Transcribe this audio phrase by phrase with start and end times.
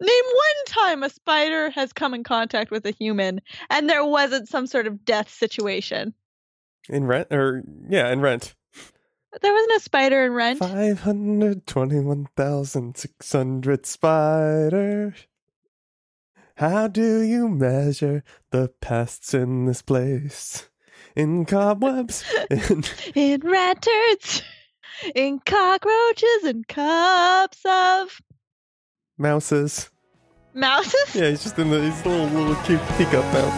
[0.00, 4.48] Name one time a spider has come in contact with a human and there wasn't
[4.48, 6.14] some sort of death situation.
[6.88, 8.54] In rent or yeah, in rent.
[9.40, 10.58] There wasn't a spider in Rent.
[10.58, 15.14] Five hundred twenty-one thousand six hundred spiders.
[16.56, 20.68] How do you measure the pests in this place?
[21.14, 22.82] In cobwebs, in
[23.14, 24.42] In rat turds,
[25.14, 28.20] in cockroaches, and cups of
[29.20, 29.90] mouses.
[30.54, 31.14] mouses.
[31.14, 33.54] Yeah, he's just in the he's a little little cute teacup mouse.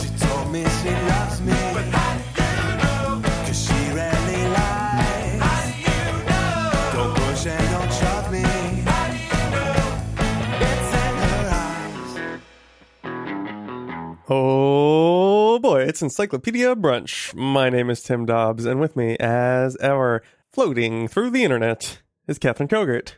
[0.00, 1.52] She told me she loves me.
[3.46, 5.40] Cause she rarely lies.
[6.94, 8.42] Don't push and don't shove me.
[10.64, 12.40] It's in her eyes.
[14.28, 17.34] Oh boy, it's Encyclopedia Brunch.
[17.34, 22.00] My name is Tim Dobbs, and with me, as ever, floating through the internet,
[22.32, 23.16] is Catherine Kogert.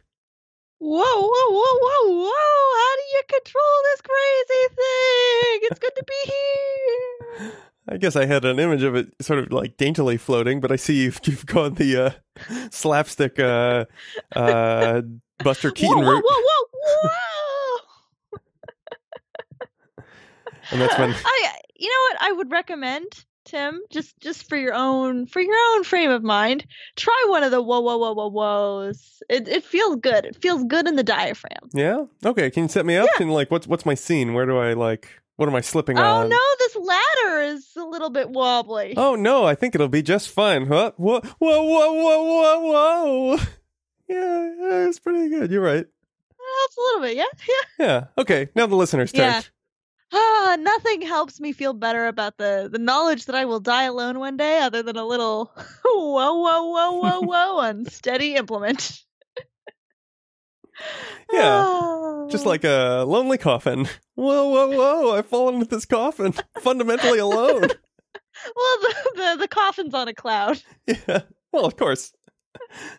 [0.79, 2.31] Whoa, whoa, whoa, whoa, whoa!
[2.81, 5.61] How do you control this crazy thing?
[5.63, 7.53] It's good to be here.
[7.89, 10.77] I guess I had an image of it sort of like daintily floating, but I
[10.77, 12.11] see you've, you've gone the uh,
[12.71, 13.85] slapstick uh,
[14.35, 15.03] uh,
[15.45, 18.41] Buster Keaton whoa, whoa, whoa, whoa, whoa!
[20.73, 24.75] and that's when I, you know what I would recommend, Tim, just just for your
[24.75, 28.31] own for your own frame of mind, try one of the whoa, whoa, whoa, whoa,
[28.31, 29.23] whoas.
[29.29, 30.25] It it feels good.
[30.25, 31.69] It feels good in the diaphragm.
[31.73, 32.51] yeah, okay.
[32.51, 33.09] Can you set me up?
[33.17, 34.33] Can like what's what's my scene?
[34.35, 35.09] Where do I like?
[35.37, 36.27] What am I slipping Oh on?
[36.27, 38.95] Oh no, this ladder is a little bit wobbly.
[38.97, 40.67] Oh no, I think it'll be just fine.
[40.69, 40.95] What?
[40.99, 43.37] Whoa, whoa, whoa, whoa, whoa, whoa.
[44.07, 45.51] Yeah, yeah, it's pretty good.
[45.51, 45.87] You're right.
[45.87, 47.25] That's a little bit, yeah,
[47.79, 47.87] yeah.
[47.87, 48.05] Yeah.
[48.19, 48.49] Okay.
[48.55, 49.23] Now the listener's turn.
[49.23, 49.43] Yeah.
[50.17, 54.21] Ah, nothing helps me feel better about the the knowledge that I will die alone
[54.21, 55.47] one day, other than a little
[55.85, 59.01] whoa, whoa, whoa, whoa, whoa, unsteady implement.
[61.33, 61.65] Yeah.
[61.67, 62.27] Ah.
[62.29, 63.87] Just like a lonely coffin.
[64.17, 65.17] Whoa, whoa, whoa!
[65.17, 67.61] I've fallen into this coffin, fundamentally alone.
[67.63, 70.61] well, the, the the coffin's on a cloud.
[70.87, 71.21] Yeah.
[71.53, 72.13] Well, of course.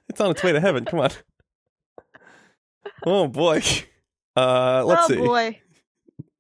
[0.08, 0.86] It's on its way to heaven.
[0.86, 1.12] Come on.
[3.06, 3.62] Oh boy.
[4.38, 5.18] Uh, let's oh see.
[5.18, 5.62] boy.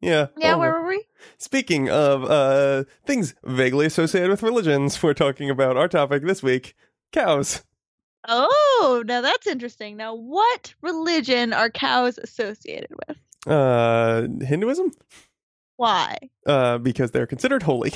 [0.05, 0.27] Yeah.
[0.37, 1.03] Yeah, where were we?
[1.37, 6.75] Speaking of uh things vaguely associated with religions, we're talking about our topic this week:
[7.11, 7.63] cows.
[8.27, 9.97] Oh, now that's interesting.
[9.97, 13.17] Now, what religion are cows associated with?
[13.47, 14.91] Uh, Hinduism.
[15.77, 16.17] Why?
[16.45, 17.93] Uh, because they're considered holy.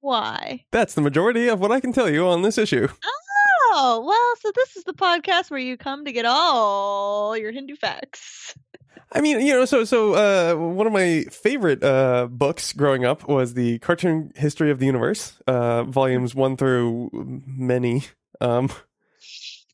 [0.00, 0.64] Why?
[0.72, 2.88] That's the majority of what I can tell you on this issue.
[3.76, 7.76] Oh, well, so this is the podcast where you come to get all your Hindu
[7.76, 8.54] facts.
[9.14, 13.28] I mean, you know, so so uh, one of my favorite uh, books growing up
[13.28, 17.10] was the Cartoon History of the Universe, uh, volumes one through
[17.46, 18.04] many.
[18.40, 18.70] Um,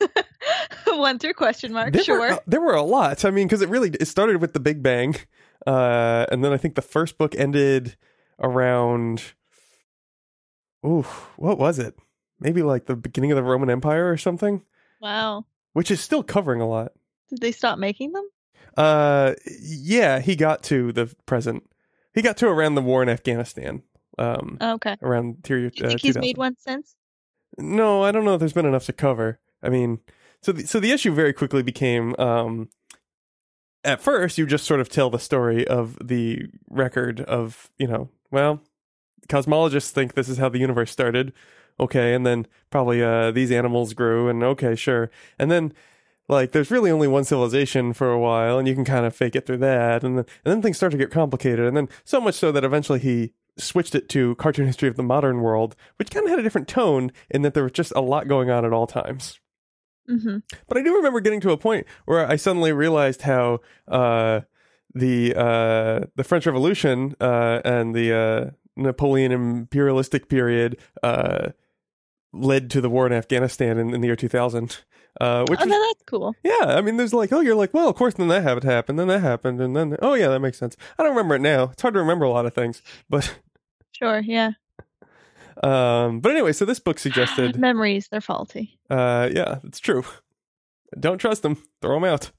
[0.87, 2.19] One through question mark, there sure.
[2.19, 3.25] were there were a lot.
[3.25, 5.17] I mean, because it really it started with the Big Bang,
[5.67, 7.97] uh, and then I think the first book ended
[8.39, 9.23] around.
[10.85, 11.05] Ooh,
[11.37, 11.95] what was it?
[12.39, 14.63] Maybe like the beginning of the Roman Empire or something,
[15.01, 15.45] wow.
[15.75, 16.93] which is still covering a lot.
[17.29, 18.27] Did they stop making them?
[18.77, 21.65] Uh, yeah, he got to the present.
[22.15, 23.83] He got to around the war in Afghanistan.
[24.19, 24.97] Um, Okay.
[25.03, 25.59] around tier.
[25.59, 26.97] You Uh, think he's made one since?
[27.59, 29.41] No, I don't know if there's been enough to cover.
[29.63, 30.01] I mean,
[30.43, 32.15] so the, so the issue very quickly became.
[32.19, 32.69] Um,
[33.85, 38.11] at first, you just sort of tell the story of the record of you know,
[38.31, 38.63] well,
[39.29, 41.33] cosmologists think this is how the universe started.
[41.79, 45.73] Okay, and then probably uh, these animals grew, and okay, sure, and then
[46.31, 49.37] like there's really only one civilization for a while, and you can kind of fake
[49.37, 52.21] it through that, and then and then things start to get complicated, and then so
[52.21, 56.11] much so that eventually he switched it to cartoon history of the modern world, which
[56.11, 58.65] kind of had a different tone in that there was just a lot going on
[58.65, 59.41] at all times.
[60.09, 60.39] Mm-hmm.
[60.67, 64.41] But I do remember getting to a point where I suddenly realized how uh,
[64.95, 71.51] the uh, the French Revolution uh, and the uh, Napoleon imperialistic period uh,
[72.33, 74.79] led to the war in Afghanistan in, in the year 2000.
[75.21, 76.35] Uh, which oh, no, that's cool.
[76.45, 78.99] yeah, I mean, there's like, oh, you're like, well, of course, then that happened, happened,
[78.99, 80.77] then that happened, and then, oh, yeah, that makes sense.
[80.99, 81.65] I don't remember it now.
[81.73, 83.37] It's hard to remember a lot of things, but,
[83.93, 84.53] Sure, yeah.
[85.65, 88.79] um, but anyway, so this book suggested, Memories, they're faulty.
[88.89, 90.05] uh, yeah, it's true.
[90.99, 91.57] Don't trust them.
[91.83, 92.31] Throw them out.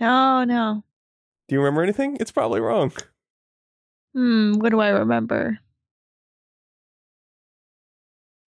[0.00, 0.82] No, no.
[1.48, 2.16] Do you remember anything?
[2.20, 2.92] It's probably wrong.
[4.14, 5.58] Hmm, what do I remember?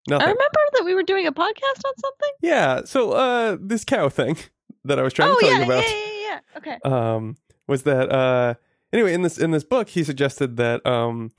[0.08, 0.26] I Nothing.
[0.28, 2.30] remember that we were doing a podcast on something.
[2.40, 2.82] Yeah.
[2.84, 4.38] So uh this cow thing
[4.84, 6.58] that I was trying oh, to tell yeah, you about yeah, yeah, yeah, yeah.
[6.58, 6.78] Okay.
[6.84, 7.36] um
[7.66, 8.54] was that uh
[8.92, 11.32] anyway in this in this book he suggested that um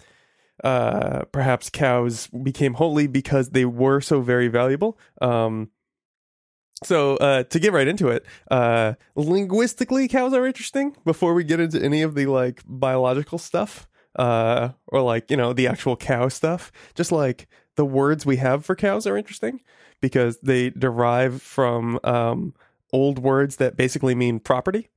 [0.63, 4.99] uh perhaps cows became holy because they were so very valuable.
[5.21, 5.71] Um
[6.83, 10.95] so uh, to get right into it, uh, linguistically, cows are interesting.
[11.05, 15.53] Before we get into any of the like biological stuff, uh, or like you know
[15.53, 19.61] the actual cow stuff, just like the words we have for cows are interesting
[20.01, 22.53] because they derive from um,
[22.91, 24.89] old words that basically mean property.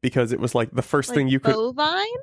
[0.00, 2.16] Because it was like the first Like thing you could bovine.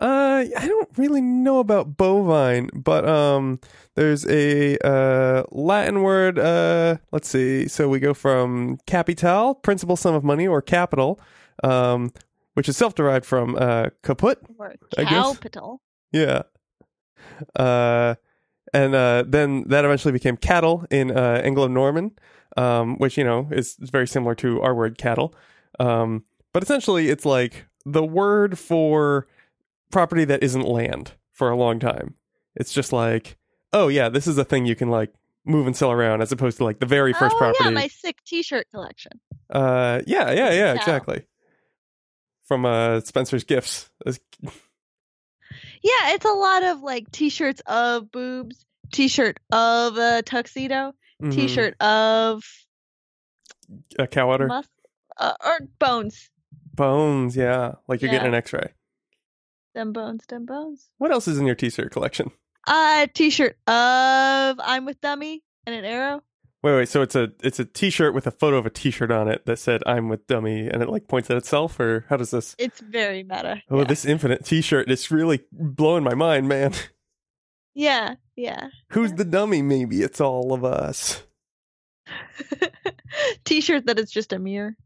[0.00, 3.60] uh, I don't really know about bovine, but um,
[3.94, 6.40] there's a uh Latin word.
[6.40, 7.68] Uh, let's see.
[7.68, 11.20] So we go from capital, principal sum of money, or capital,
[11.62, 12.10] um,
[12.54, 14.40] which is self-derived from uh caput.
[14.58, 15.34] Or I guess.
[15.34, 15.80] capital.
[16.10, 16.42] Yeah.
[17.54, 18.16] Uh,
[18.72, 22.12] and uh, then that eventually became cattle in uh, Anglo-Norman,
[22.56, 25.34] um, which you know is, is very similar to our word cattle.
[25.78, 29.26] Um, but essentially, it's like the word for
[29.90, 32.14] property that isn't land for a long time.
[32.56, 33.36] It's just like,
[33.72, 35.12] oh yeah, this is a thing you can like
[35.44, 37.64] move and sell around, as opposed to like the very first oh property.
[37.64, 39.12] yeah, my sick T-shirt collection.
[39.50, 41.24] uh, yeah, yeah, yeah, exactly.
[42.46, 43.90] From uh, Spencer's Gifts.
[45.82, 50.92] Yeah, it's a lot of like T-shirts of boobs, T-shirt of a tuxedo,
[51.22, 51.32] Mhm.
[51.34, 52.42] T-shirt of
[53.98, 54.46] a cow udder.
[54.48, 54.66] mus-
[55.16, 56.30] uh, or bones.
[56.74, 57.74] Bones, yeah.
[57.88, 58.72] Like you're getting an x ray.
[59.74, 60.88] Them bones, them bones.
[60.98, 62.30] What else is in your t shirt collection?
[62.68, 66.22] A T-shirt of I'm with Dummy and an arrow.
[66.62, 68.90] Wait, wait, so it's a it's a t shirt with a photo of a t
[68.90, 72.04] shirt on it that said I'm with dummy and it like points at itself or
[72.08, 73.62] how does this It's very meta.
[73.70, 73.84] Oh, yeah.
[73.84, 76.74] this infinite t shirt is really blowing my mind, man.
[77.74, 78.66] Yeah, yeah.
[78.90, 79.62] Who's the dummy?
[79.62, 81.22] Maybe it's all of us.
[83.44, 84.76] T-shirt that is just a mirror.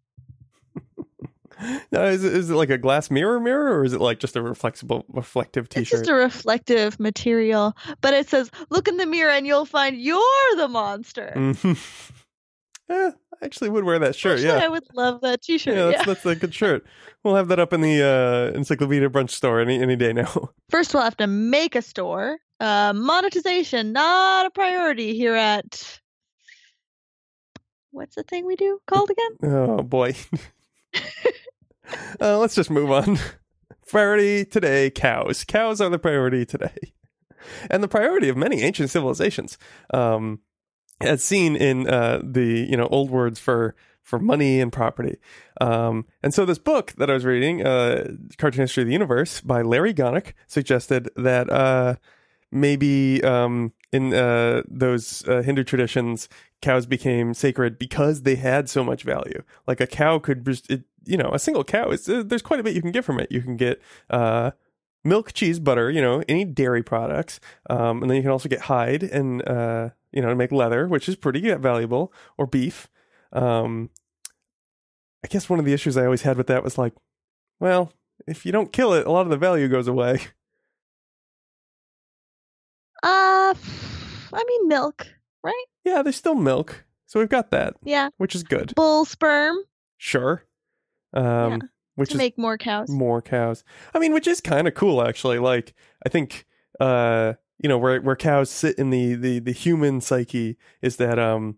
[1.92, 4.36] Now, is it, is it like a glass mirror mirror or is it like just
[4.36, 5.82] a reflexible reflective t shirt?
[5.82, 9.96] It's just a reflective material, but it says, "Look in the mirror and you'll find
[9.96, 11.54] you're the monster."
[12.90, 13.10] Eh,
[13.40, 14.64] I actually would wear that shirt, Actually, yeah.
[14.64, 15.74] I would love that T-shirt.
[15.74, 16.84] Yeah, Yeah, that's, that's a good shirt.
[17.22, 20.50] We'll have that up in the uh, Encyclopedia Brunch store any any day now.
[20.68, 22.36] First, we'll have to make a store.
[22.60, 25.98] Uh, monetization not a priority here at.
[27.90, 29.50] What's the thing we do called again?
[29.52, 30.14] Oh boy.
[32.20, 33.19] uh, let's just move on.
[33.88, 35.44] Priority today: cows.
[35.44, 36.92] Cows are the priority today,
[37.70, 39.58] and the priority of many ancient civilizations,
[39.92, 40.40] um,
[41.00, 45.19] as seen in uh, the you know old words for for money and property.
[45.60, 49.40] Um, and so this book that I was reading, uh, Cartoon History of the Universe
[49.40, 51.96] by Larry Gonick, suggested that uh,
[52.52, 56.28] maybe um, in uh, those uh, Hindu traditions,
[56.62, 59.42] cows became sacred because they had so much value.
[59.66, 62.62] Like a cow could it, you know, a single cow is uh, there's quite a
[62.62, 63.30] bit you can get from it.
[63.30, 63.80] You can get
[64.10, 64.52] uh,
[65.04, 67.40] milk, cheese, butter, you know, any dairy products,
[67.70, 71.08] um, and then you can also get hide and uh, you know make leather, which
[71.08, 72.88] is pretty valuable, or beef.
[73.32, 73.90] Um,
[75.24, 76.92] I guess one of the issues I always had with that was like,
[77.58, 77.92] well,
[78.26, 80.18] if you don't kill it, a lot of the value goes away.
[83.02, 83.54] Uh,
[84.32, 85.06] I mean milk,
[85.42, 85.64] right?
[85.84, 88.74] Yeah, there's still milk, so we've got that, Yeah, which is good.
[88.74, 89.56] bull sperm
[89.98, 90.42] Sure.
[91.14, 91.58] Um, Yeah,
[91.94, 92.88] which to is make more cows.
[92.88, 93.64] more cows.
[93.94, 95.38] I mean, which is kind of cool actually.
[95.38, 95.75] Like,
[96.05, 96.46] I think
[96.81, 101.19] uh, you know, where where cows sit in the the the human psyche is that
[101.19, 101.56] um,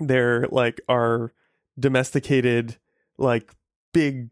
[0.00, 1.32] they're like are
[1.78, 2.76] domesticated
[3.18, 3.52] like
[3.92, 4.30] big.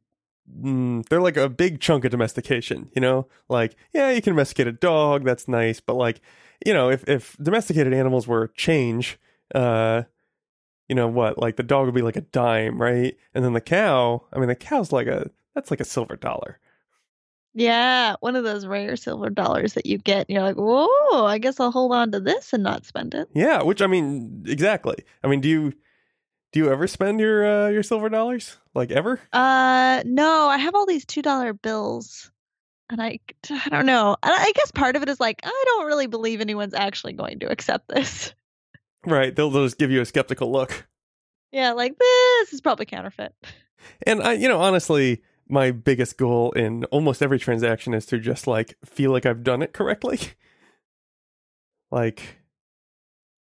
[0.61, 3.29] Mm, they're like a big chunk of domestication, you know.
[3.49, 6.21] Like, yeah, you can domesticate a dog, that's nice, but like,
[6.67, 9.19] you know, if if domesticated animals were change,
[9.55, 10.03] uh,
[10.89, 11.39] you know what?
[11.39, 13.17] Like the dog would be like a dime, right?
[13.35, 16.59] And then the cow, I mean, the cow's like a that's like a silver dollar.
[17.55, 21.39] Yeah, one of those rare silver dollars that you get, and you're like, "Whoa, I
[21.39, 25.05] guess I'll hold on to this and not spend it." Yeah, which I mean, exactly.
[25.23, 25.73] I mean, do you
[26.53, 28.57] do you ever spend your uh, your silver dollars?
[28.75, 29.21] Like ever?
[29.33, 32.31] Uh, no, I have all these two dollar bills,
[32.89, 33.21] and I,
[33.51, 34.17] I don't know.
[34.23, 37.41] And I guess part of it is like I don't really believe anyone's actually going
[37.41, 38.35] to accept this.
[39.05, 39.35] Right.
[39.35, 40.87] They'll, they'll just give you a skeptical look.
[41.51, 43.35] Yeah, like this is probably counterfeit.
[44.07, 48.47] And I, you know, honestly, my biggest goal in almost every transaction is to just
[48.47, 50.19] like feel like I've done it correctly.
[51.91, 52.39] like,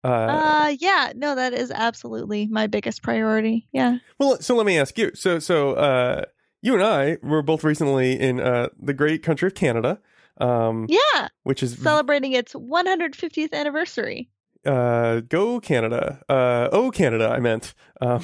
[0.05, 3.69] uh, Uh, yeah, no, that is absolutely my biggest priority.
[3.73, 3.99] Yeah.
[4.19, 5.13] well, so let me ask you.
[5.15, 6.25] So, so, uh,
[6.61, 10.01] you and I were both recently in uh, the great country of Canada,
[10.39, 14.29] um, Yeah, which is celebrating its 150th anniversary.
[14.67, 16.23] Uh, go Canada.
[16.29, 17.75] Uh, oh, Canada, I meant.
[18.01, 18.23] Um,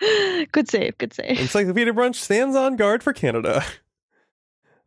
[0.52, 1.38] good save, good save.
[1.40, 3.64] Encyclopedia Brunch stands on guard for Canada.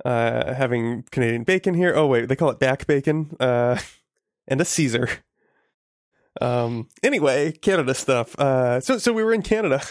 [0.05, 1.93] Uh, having Canadian bacon here.
[1.93, 3.35] Oh wait, they call it back bacon.
[3.39, 3.77] Uh,
[4.47, 5.09] and a Caesar.
[6.39, 8.37] Um, anyway, Canada stuff.
[8.39, 9.81] Uh, so so we were in Canada,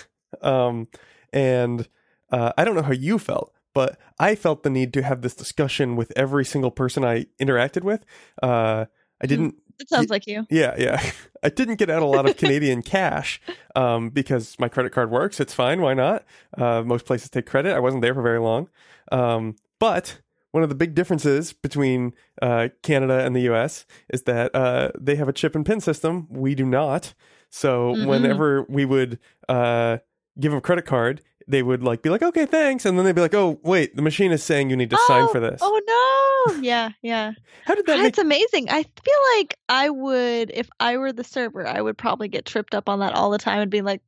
[0.42, 0.86] um,
[1.32, 1.88] and
[2.30, 5.34] uh, I don't know how you felt, but I felt the need to have this
[5.34, 8.04] discussion with every single person I interacted with.
[8.40, 8.86] Uh,
[9.20, 9.56] I didn't.
[9.78, 10.46] It sounds like you.
[10.50, 11.02] Yeah, yeah.
[11.42, 13.40] I didn't get out a lot of Canadian cash
[13.74, 15.38] um, because my credit card works.
[15.38, 15.80] It's fine.
[15.82, 16.24] Why not?
[16.56, 17.74] Uh, most places take credit.
[17.74, 18.68] I wasn't there for very long.
[19.12, 20.20] Um, but
[20.52, 25.16] one of the big differences between uh, Canada and the US is that uh, they
[25.16, 26.26] have a chip and pin system.
[26.30, 27.12] We do not.
[27.50, 28.06] So Mhm.
[28.06, 29.18] whenever we would
[29.48, 29.98] uh,
[30.40, 32.84] give them a credit card, they would like be like, okay, thanks.
[32.84, 35.28] And then they'd be like, oh, wait, the machine is saying you need to sign
[35.28, 35.60] for this.
[35.62, 36.60] Oh no!
[36.60, 37.32] Yeah, yeah.
[37.64, 38.68] How did that make That's amazing.
[38.70, 42.74] I feel like I would, if I were the server, I would probably get tripped
[42.74, 44.00] up on that all the time and be like,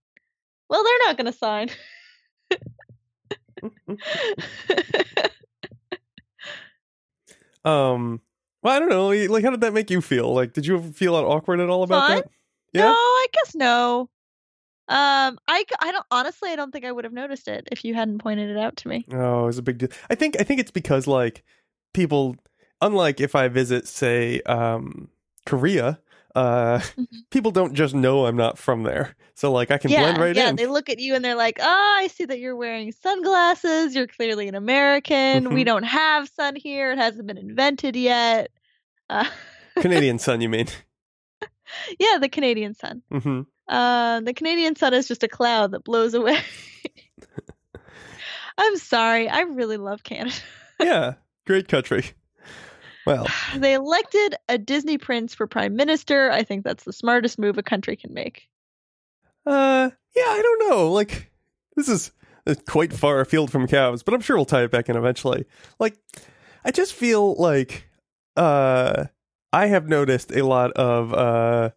[0.69, 1.71] "Well, they're not going to sign."
[7.65, 8.21] Um,
[8.63, 9.09] well, I don't know.
[9.09, 10.33] Like, how did that make you feel?
[10.35, 12.17] Like, did you feel awkward at all about Fun?
[12.17, 12.31] that?
[12.75, 14.09] No, I guess no.
[14.89, 17.95] Um, I, I don't honestly, I don't think I would have noticed it if you
[17.95, 19.05] hadn't pointed it out to me.
[19.13, 19.91] Oh, it was a big deal.
[20.09, 21.43] I think I think it's because like
[21.93, 22.37] people,
[22.81, 25.09] unlike if I visit, say, um,
[25.47, 26.01] Korea,
[26.35, 27.07] uh, Mhm.
[27.31, 30.35] people don't just know I'm not from there, so like I can yeah, blend right
[30.37, 30.49] yeah.
[30.51, 30.57] in.
[30.57, 33.95] Yeah, they look at you and they're like, "Oh, I see that you're wearing sunglasses.
[33.95, 35.53] You're clearly an American.
[35.53, 35.67] We Mhm.
[35.67, 36.93] don't have sun here.
[36.93, 38.51] It hasn't been invented yet."
[39.11, 39.29] Uh,
[39.81, 40.67] Canadian sun, you mean?
[41.99, 43.03] yeah, the Canadian sun.
[43.11, 46.39] hmm Uh, the Canadian sun is just a cloud that blows away.
[48.59, 49.29] I'm sorry.
[49.29, 50.37] I really love Canada.
[50.81, 52.05] Yeah, great country.
[53.05, 56.31] Well, They elected a Disney prince for prime minister.
[56.31, 58.49] I think that's the smartest move a country can make.
[59.45, 60.93] uh, yeah, I don't know.
[60.93, 61.33] Like,
[61.75, 62.13] this is
[62.47, 65.47] uh, quite far afield from cows, but I'm sure we'll tie it back in eventually.
[65.81, 65.97] Like,
[66.65, 67.89] I just feel like
[68.37, 69.07] uh,
[69.53, 71.71] I have noticed a lot of uh,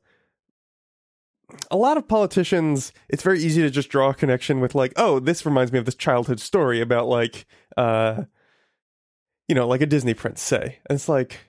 [1.72, 2.92] a lot of politicians.
[3.10, 5.86] It's very easy to just draw a connection with like, oh, this reminds me of
[5.86, 7.46] this childhood story about like,
[7.78, 8.24] uh,
[9.48, 10.80] you know, like a Disney prince, say.
[10.90, 11.40] And it's like,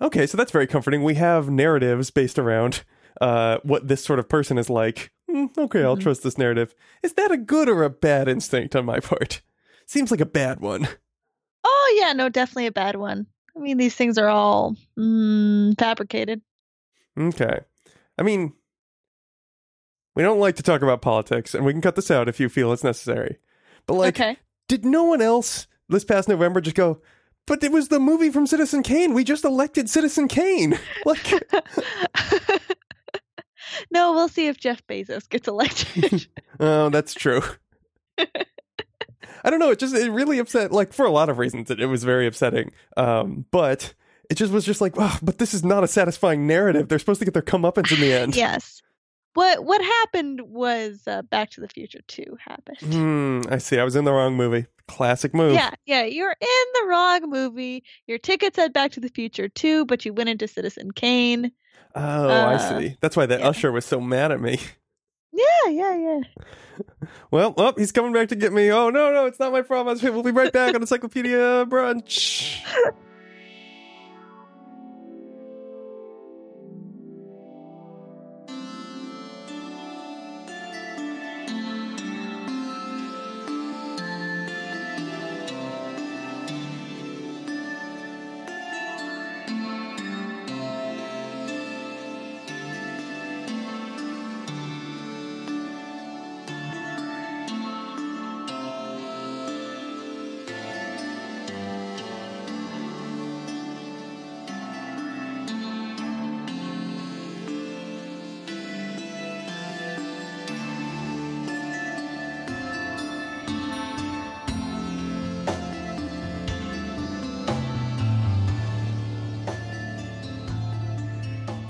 [0.00, 1.02] okay, so that's very comforting.
[1.02, 2.84] We have narratives based around
[3.20, 5.12] uh, what this sort of person is like.
[5.30, 6.02] Hmm, okay, I'll Mhm.
[6.02, 6.74] trust this narrative.
[7.02, 9.40] Is that a good or a bad instinct on my part?
[9.86, 10.88] Seems like a bad one.
[11.62, 13.26] Oh yeah, no, definitely a bad one.
[13.56, 16.42] I mean, these things are all mm, fabricated.
[17.18, 17.60] Okay.
[18.18, 18.52] I mean,
[20.14, 22.48] we don't like to talk about politics, and we can cut this out if you
[22.48, 23.38] feel it's necessary.
[23.86, 24.38] But, like, okay.
[24.68, 27.00] did no one else this past November just go,
[27.46, 29.12] but it was the movie from Citizen Kane.
[29.12, 30.78] We just elected Citizen Kane.
[31.04, 31.44] Like,
[33.90, 36.26] no, we'll see if Jeff Bezos gets elected.
[36.60, 37.42] oh, that's true.
[38.18, 39.70] I don't know.
[39.70, 42.26] It just, it really upset, like, for a lot of reasons, it, it was very
[42.26, 42.72] upsetting.
[42.96, 43.92] Um, but
[44.30, 46.88] it just was just like, oh, but this is not a satisfying narrative.
[46.88, 48.36] They're supposed to get their comeuppance in the end.
[48.36, 48.80] yes.
[49.34, 52.78] What what happened was uh, Back to the Future 2 happened.
[52.80, 53.78] Hmm, I see.
[53.78, 54.66] I was in the wrong movie.
[54.88, 55.54] Classic move.
[55.54, 57.84] Yeah, yeah, you're in the wrong movie.
[58.06, 61.50] Your ticket said Back to the Future 2, but you went into Citizen Kane.
[61.94, 62.96] Oh, I Uh, see.
[63.00, 63.48] That's why that yeah.
[63.48, 64.58] usher was so mad at me.
[65.36, 66.20] Yeah, yeah, yeah.
[67.32, 68.70] Well, oh, he's coming back to get me.
[68.70, 70.00] Oh no, no, it's not my promise.
[70.00, 72.58] We'll be right back on Encyclopedia Brunch.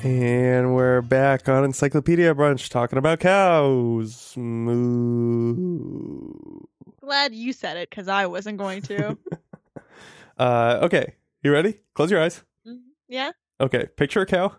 [0.04, 4.34] And we're back on Encyclopedia Brunch talking about cows.
[4.36, 6.28] Moo.
[7.00, 9.16] Glad you said it because I wasn't going to.
[10.36, 11.78] Uh, okay, you ready?
[11.94, 12.42] Close your eyes.
[12.66, 12.80] Mhm.
[13.06, 13.30] yeah.
[13.60, 14.56] Okay, picture a cow.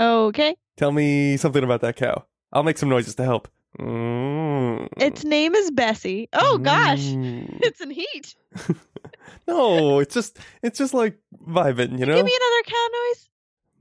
[0.00, 0.56] Okay.
[0.78, 2.24] Tell me something about that cow.
[2.54, 3.48] I'll make some noises to help.
[3.78, 4.88] Mm.
[4.96, 6.30] Its name is Bessie.
[6.32, 7.58] Oh gosh, Mm.
[7.62, 8.34] it's in heat.
[9.46, 12.16] no, it's just it's just like vibing, you know.
[12.16, 13.28] Give me another cow noise.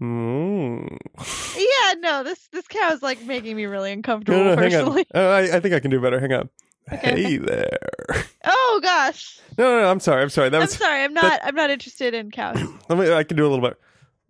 [0.03, 0.97] Mm.
[1.57, 5.05] Yeah, no, this this cow is like making me really uncomfortable No, no, personally.
[5.15, 6.19] Uh, I, I think I can do better.
[6.19, 6.49] Hang on.
[6.91, 7.23] Okay.
[7.23, 7.77] Hey there.
[8.45, 9.39] Oh gosh.
[9.57, 10.21] No, no, no, I'm sorry.
[10.21, 10.49] I'm sorry.
[10.49, 10.73] That I'm was.
[10.75, 11.01] sorry.
[11.03, 11.39] I'm not.
[11.43, 12.57] I'm not interested in cows.
[12.89, 13.13] Let me.
[13.13, 13.79] I can do a little bit.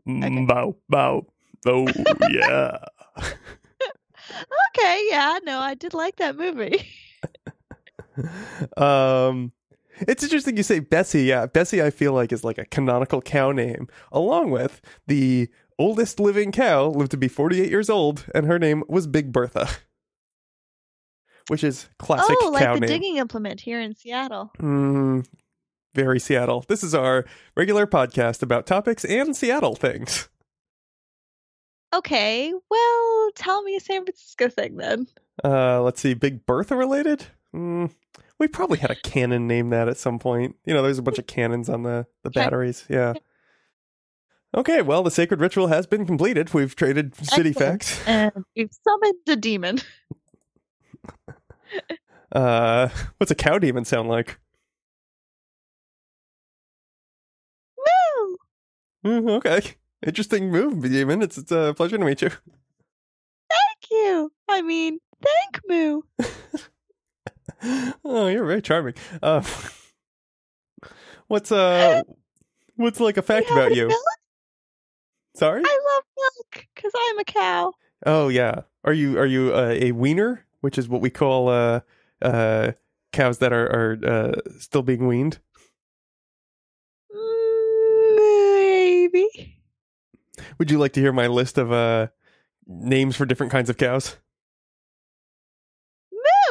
[0.07, 0.29] Okay.
[0.29, 1.25] Mm, Bow, bow.
[1.65, 1.87] Oh
[2.29, 2.77] yeah.
[4.75, 6.85] Okay, yeah, no, I did like that movie.
[8.77, 9.51] um
[10.07, 11.23] it's interesting you say Bessie.
[11.23, 15.49] Yeah, Bessie I feel like is like a canonical cow name, along with the
[15.83, 19.67] oldest living cow lived to be 48 years old, and her name was Big Bertha.
[21.49, 22.87] Which is classic oh, like cow the name.
[22.87, 24.53] digging implement here in Seattle.
[24.59, 25.27] Mm,
[25.93, 26.63] very Seattle.
[26.69, 27.25] This is our
[27.57, 30.29] regular podcast about topics and Seattle things.
[31.93, 35.05] Okay, well, tell me a San Francisco thing then.
[35.43, 37.25] Uh, let's see, Big Bertha related?
[37.53, 37.91] Mm,
[38.39, 40.55] we probably had a cannon named that at some point.
[40.65, 42.85] You know, there's a bunch of cannons on the, the batteries.
[42.89, 43.15] Yeah.
[44.55, 46.53] Okay, well, the sacred ritual has been completed.
[46.53, 47.83] We've traded city Excellent.
[47.83, 48.07] facts.
[48.07, 49.79] And we've summoned a demon.
[52.31, 54.39] Uh, what's a cow demon sound like?
[57.77, 58.37] Woo!
[59.05, 59.75] Mm, okay.
[60.05, 61.21] Interesting move, demon.
[61.21, 62.29] It's, it's a pleasure to meet you.
[62.29, 64.31] Thank you.
[64.49, 66.01] I mean, thank Moo.
[68.03, 68.95] oh, you're very charming.
[69.21, 69.43] Uh,
[71.27, 72.01] what's uh,
[72.77, 73.91] what's like a fact about you?
[75.35, 75.61] Sorry.
[75.65, 77.73] I love milk because I'm a cow.
[78.05, 78.61] Oh yeah.
[78.83, 81.79] Are you are you uh, a wiener, which is what we call uh
[82.21, 82.71] uh
[83.11, 85.39] cows that are are uh, still being weaned?
[88.15, 89.57] Maybe.
[90.57, 92.07] Would you like to hear my list of uh
[92.67, 94.17] names for different kinds of cows?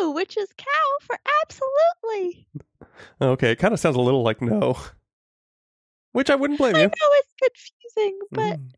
[0.01, 0.65] Moo, which is cow
[1.03, 2.47] for absolutely.
[3.21, 4.77] Okay, it kind of sounds a little like no.
[6.13, 6.87] Which I wouldn't blame I you.
[6.87, 7.35] know it's
[7.95, 8.73] confusing, but Mm.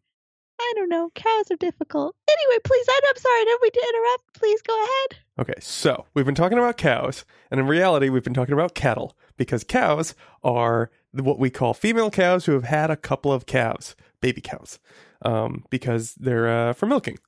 [0.60, 1.10] I don't know.
[1.14, 2.14] Cows are difficult.
[2.28, 3.40] Anyway, please, I'm sorry.
[3.40, 4.34] I didn't mean to interrupt.
[4.34, 5.18] Please go ahead.
[5.40, 9.16] Okay, so we've been talking about cows, and in reality, we've been talking about cattle
[9.36, 13.96] because cows are what we call female cows who have had a couple of calves,
[14.20, 14.78] baby cows,
[15.22, 17.18] um, because they're uh, for milking.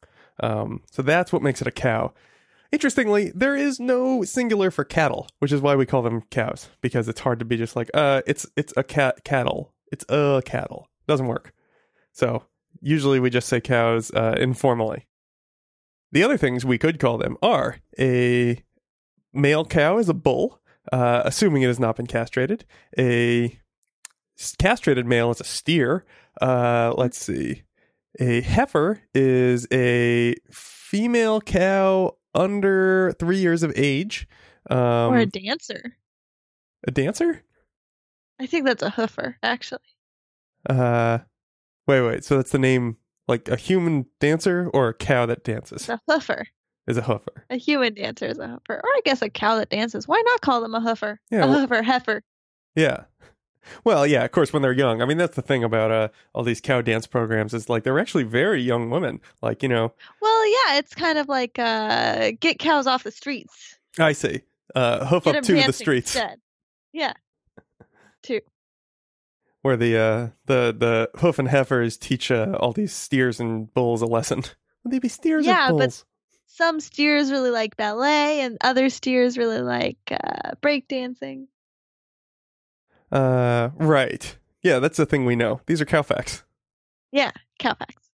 [0.41, 2.13] Um, so that's what makes it a cow.
[2.71, 7.09] Interestingly, there is no singular for cattle, which is why we call them cows because
[7.09, 10.89] it's hard to be just like, uh, it's it's a cat cattle, it's a cattle.
[11.09, 11.53] Doesn't work.
[12.17, 12.45] So
[12.81, 15.07] usually we just say cows uh, informally.
[16.13, 18.63] The other things we could call them are a
[19.35, 22.65] male cow is a bull, uh, assuming it has not been castrated.
[22.99, 23.59] A
[24.59, 26.07] castrated male is a steer.
[26.41, 27.65] Uh, let's see.
[28.19, 34.27] A heifer is a female cow under three years of age.
[34.71, 35.99] Um, or a dancer.
[36.87, 37.43] a dancer?
[38.41, 39.81] I think that's a hoofer, actually.
[40.69, 41.19] Uh,
[41.87, 42.25] wait, wait.
[42.25, 42.97] So that's the name,
[43.29, 46.45] like a human dancer or a cow that dances a hoofer.
[46.87, 47.43] is a hoofer.
[47.51, 48.79] A human dancer is a hoofer.
[48.83, 50.07] Or I guess a cow that dances.
[50.07, 51.19] Why not call them a hoofer?
[51.31, 52.23] Yeah, a well- hoofer, heifer.
[52.75, 53.05] Yeah.
[53.83, 55.03] Well, yeah, of course, when they're young.
[55.03, 57.99] I mean, that's the thing about uh, all these cow dance programs is like they're
[57.99, 59.21] actually very young women.
[59.43, 63.77] Like, you know, Well, yeah, it's kind of like uh, get cows off the streets.
[63.99, 64.43] I see.
[64.77, 66.39] Uh, hoof Get up to the streets Instead.
[66.93, 67.15] Yeah.
[68.23, 68.41] Two.
[69.67, 74.01] Where the uh, the the hoof and heifers teach uh, all these steers and bulls
[74.01, 74.45] a lesson.
[74.85, 76.05] Would they be steers Yeah, but-
[76.47, 81.49] Some steers really like ballet, and other steers really like uh, breakdancing.
[83.11, 84.39] Uh, right.
[84.63, 85.61] Yeah, that's the thing we know.
[85.67, 86.45] These are cow facts.
[87.11, 88.09] Yeah, cow facts.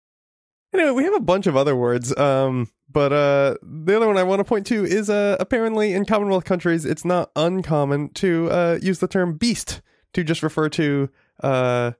[0.74, 2.16] Anyway, we have a bunch of other words.
[2.16, 6.06] Um, but uh, the other one I want to point to is uh, apparently in
[6.06, 9.82] Commonwealth countries, it's not uncommon to uh, use the term beast
[10.14, 11.08] to just refer to
[11.42, 11.92] uh,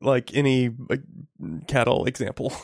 [0.00, 1.02] like any like,
[1.66, 2.52] cattle example.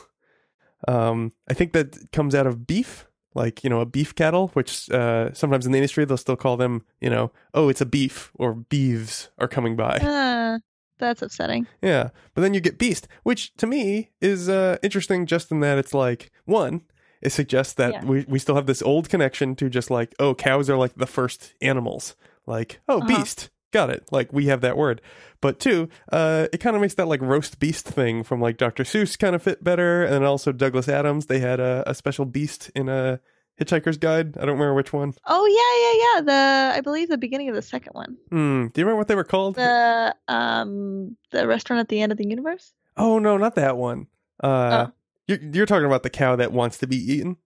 [0.89, 4.89] Um, I think that comes out of beef, like you know a beef cattle, which
[4.91, 8.31] uh, sometimes in the industry they'll still call them, you know, oh it's a beef
[8.35, 9.97] or beeves are coming by.
[9.97, 10.59] Uh,
[10.99, 11.67] that's upsetting.
[11.83, 15.79] Yeah, but then you get Beast, which to me is uh, interesting just in that
[15.79, 16.83] it's like one,
[17.23, 18.05] it suggests that Yeah.
[18.05, 21.07] we we still have this old connection to just like oh cows are like the
[21.07, 22.15] first animals,
[22.47, 23.07] like oh Uh-huh.
[23.09, 25.01] beast, got it, like we have that word.
[25.41, 28.85] But two, uh, it kind of makes that like roast beast thing from like Dr.
[28.85, 31.27] Seuss kind of fit better, and then also Douglas Adams.
[31.27, 33.21] They had a, a special beast in a
[33.61, 34.37] Hitchhiker's Guide.
[34.37, 35.13] I don't remember which one.
[35.27, 36.73] Oh yeah, yeah, yeah.
[36.73, 38.17] The I believe the beginning of the second one.
[38.31, 38.67] Hmm.
[38.69, 39.57] Do you remember what they were called?
[39.57, 42.73] The um the restaurant at the end of the universe.
[42.97, 44.07] oh no, not that one.
[44.43, 44.93] Uh, Oh.
[45.29, 47.37] you're, you're talking about the cow that wants to be eaten.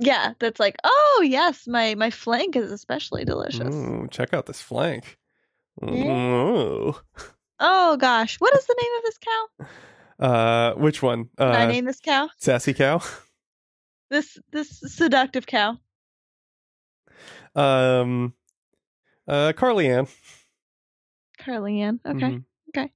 [0.00, 3.74] Yeah, that's like oh yes, my my flank is especially delicious.
[3.74, 5.17] Ooh, check out this flank.
[5.84, 6.94] Ooh.
[7.60, 9.66] Oh gosh, what is the name of this cow?
[10.26, 11.28] Uh, which one?
[11.38, 12.28] Can I Uh, name this cow?
[12.38, 13.00] sassy cow.
[14.10, 15.78] This this seductive cow.
[17.54, 18.34] Um,
[19.26, 20.06] uh, Carly Ann.
[21.38, 22.00] Carly Ann.
[22.06, 22.16] Okay.
[22.26, 22.44] Mhm.
[22.70, 22.92] Okay.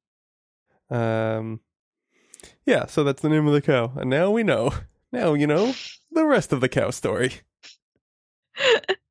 [0.90, 1.60] Um,
[2.66, 2.86] yeah.
[2.86, 4.72] So that's the name of the cow, and now we know.
[5.12, 5.74] Now you know
[6.10, 7.42] the rest of the cow story.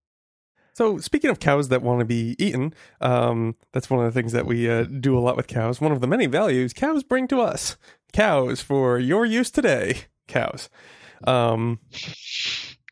[0.81, 4.31] So, speaking of cows that want to be eaten, um, that's one of the things
[4.31, 5.79] that we uh, do a lot with cows.
[5.79, 7.77] One of the many values cows bring to us.
[8.13, 10.05] Cows for your use today.
[10.27, 10.71] Cows.
[11.27, 11.77] Um,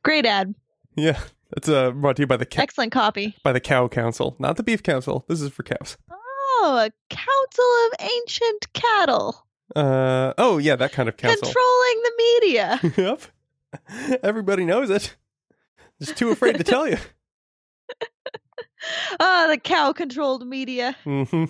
[0.03, 0.53] Great ad.
[0.95, 3.35] yeah, that's uh, brought to you by the ca- Excellent copy.
[3.43, 5.25] by the Cow Council, not the Beef Council.
[5.27, 5.97] This is for cows.
[6.11, 11.41] Oh, a council of ancient cattle Uh, oh yeah, that kind of council.
[11.41, 12.79] controlling the media.
[12.97, 14.19] yep.
[14.21, 15.15] Everybody knows it.
[15.99, 16.97] Just too afraid to tell you.
[19.19, 20.95] Ah, the cow controlled media.
[21.03, 21.45] hmm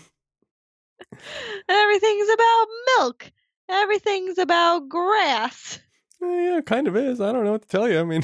[1.69, 3.32] Everything's about milk.
[3.69, 5.80] Everything's about grass.
[6.21, 7.21] yeah, it kind of is.
[7.21, 7.99] I don't know what to tell you.
[7.99, 8.23] I mean,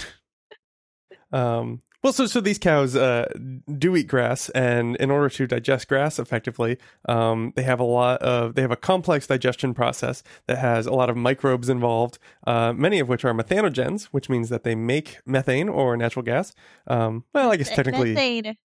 [1.32, 3.28] um, well, so so these cows uh,
[3.80, 6.78] do eat grass, and in order to digest grass effectively,
[7.10, 10.92] um, they have a lot of they have a complex digestion process that has a
[10.92, 12.20] lot of microbes involved.
[12.46, 16.54] Uh, many of which are methanogens, which means that they make methane or natural gas.
[16.86, 18.56] Um, well, I guess technically, Methane.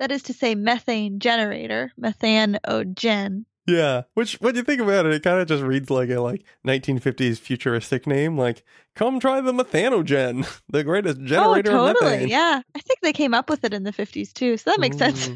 [0.00, 1.92] That is to say, methane generator.
[1.96, 3.44] Methanogen.
[3.66, 6.44] Yeah, which when you think about it, it kind of just reads like a like
[6.66, 8.36] 1950s futuristic name.
[8.36, 8.64] Like,
[8.96, 12.10] come try the methanogen, the greatest generator oh, of totally.
[12.10, 12.28] methane.
[12.28, 12.62] Yeah.
[12.74, 14.56] I think they came up with it in the 50s too.
[14.56, 15.30] So that makes sense.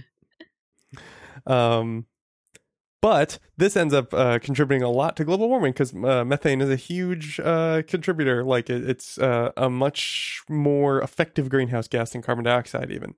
[1.46, 1.52] Mm.
[1.52, 2.06] um,
[3.00, 6.70] but this ends up uh, contributing a lot to global warming because uh, methane is
[6.70, 8.42] a huge uh, contributor.
[8.42, 13.14] Like, it, it's uh, a much more effective greenhouse gas than carbon dioxide, even.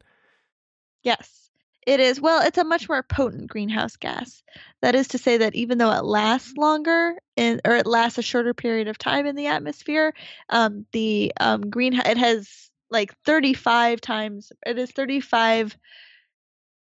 [1.02, 1.47] Yes.
[1.88, 2.20] It is.
[2.20, 4.42] Well, it's a much more potent greenhouse gas.
[4.82, 8.22] That is to say that even though it lasts longer in, or it lasts a
[8.22, 10.12] shorter period of time in the atmosphere,
[10.50, 14.52] um, the um, green it has like 35 times.
[14.66, 15.78] It is 35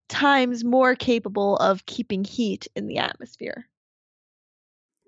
[0.08, 3.68] times more capable of keeping heat in the atmosphere.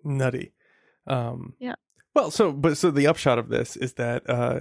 [0.04, 0.52] nutty.
[1.08, 1.74] Um, Yeah.
[2.14, 4.60] Well, so but so the upshot of this is that uh,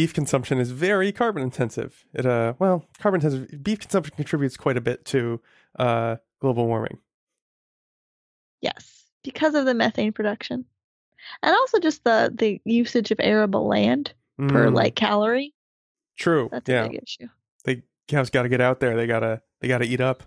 [0.00, 2.06] beef consumption is very carbon intensive.
[2.14, 5.40] It uh, well, carbon intensive beef consumption contributes quite a bit to
[5.78, 6.98] uh, global warming.
[8.62, 10.64] Yes, because of the methane production,
[11.42, 14.14] and also just the the usage of arable land
[14.48, 15.52] per Mm, like calorie.
[16.16, 16.48] true.
[16.50, 17.28] That's yeah, a big issue.
[17.64, 18.96] they cows got to get out there.
[18.96, 20.22] They gotta they gotta eat up.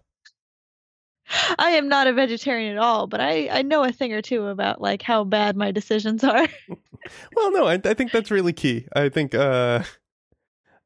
[1.58, 4.48] I am not a vegetarian at all, but I, I know a thing or two
[4.48, 6.48] about like how bad my decisions are.
[7.36, 8.88] Well, no, I, I think that's really key.
[8.96, 9.84] I think uh,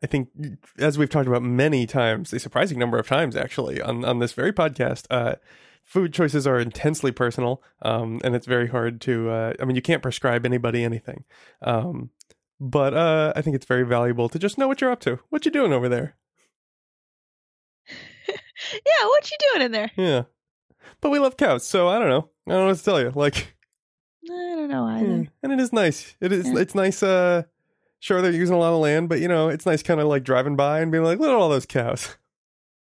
[0.03, 0.29] I think
[0.77, 4.33] as we've talked about many times, a surprising number of times actually on on this
[4.33, 5.36] very podcast, uh,
[5.83, 9.29] food choices are intensely personal, um, and it's very hard to.
[9.29, 11.23] Uh, I mean, you can't prescribe anybody anything,
[11.62, 12.12] um,
[12.60, 15.19] but uh, I think it's very valuable to just know what you're up to.
[15.29, 16.15] What you doing over there?
[18.27, 19.91] yeah, what you doing in there?
[19.95, 20.23] Yeah,
[21.02, 22.30] but we love cows, so I don't know.
[22.47, 23.12] I don't know what to tell you.
[23.15, 23.56] Like,
[24.26, 25.06] I don't know either.
[25.06, 26.15] Yeah, and it is nice.
[26.19, 26.47] It is.
[26.47, 26.60] Yeah.
[26.60, 27.02] It's nice.
[27.04, 27.43] Uh,
[28.00, 30.23] sure, they're using a lot of land, but you know, it's nice, kind of like
[30.23, 32.17] driving by and being like, "Look at all those cows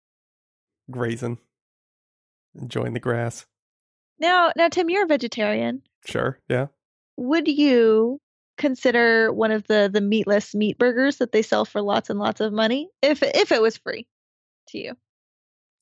[0.90, 1.38] grazing,
[2.54, 3.46] enjoying the grass."
[4.18, 5.82] Now, now, Tim, you're a vegetarian.
[6.06, 6.66] Sure, yeah.
[7.16, 8.20] Would you
[8.56, 12.40] consider one of the the meatless meat burgers that they sell for lots and lots
[12.40, 14.06] of money if if it was free
[14.68, 14.96] to you?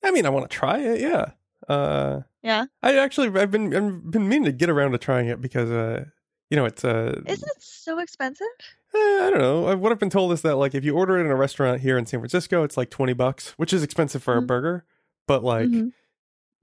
[0.03, 1.01] I mean, I want to try it.
[1.01, 1.31] Yeah.
[1.67, 2.65] Uh, Yeah.
[2.83, 6.05] I actually, I've been, I've been meaning to get around to trying it because, uh,
[6.49, 8.47] you know, it's uh, Isn't it so expensive?
[8.93, 9.75] eh, I don't know.
[9.77, 11.97] What I've been told is that like if you order it in a restaurant here
[11.97, 14.47] in San Francisco, it's like twenty bucks, which is expensive for a Mhm.
[14.47, 14.85] burger,
[15.27, 15.91] but like Mhm.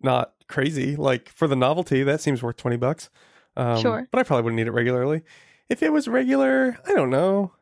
[0.02, 0.96] not crazy.
[0.96, 3.10] Like for the novelty, that seems worth twenty bucks.
[3.56, 4.08] Um, Sure.
[4.10, 5.22] but I probably wouldn't eat it regularly.
[5.68, 7.52] If it was regular, I don't know.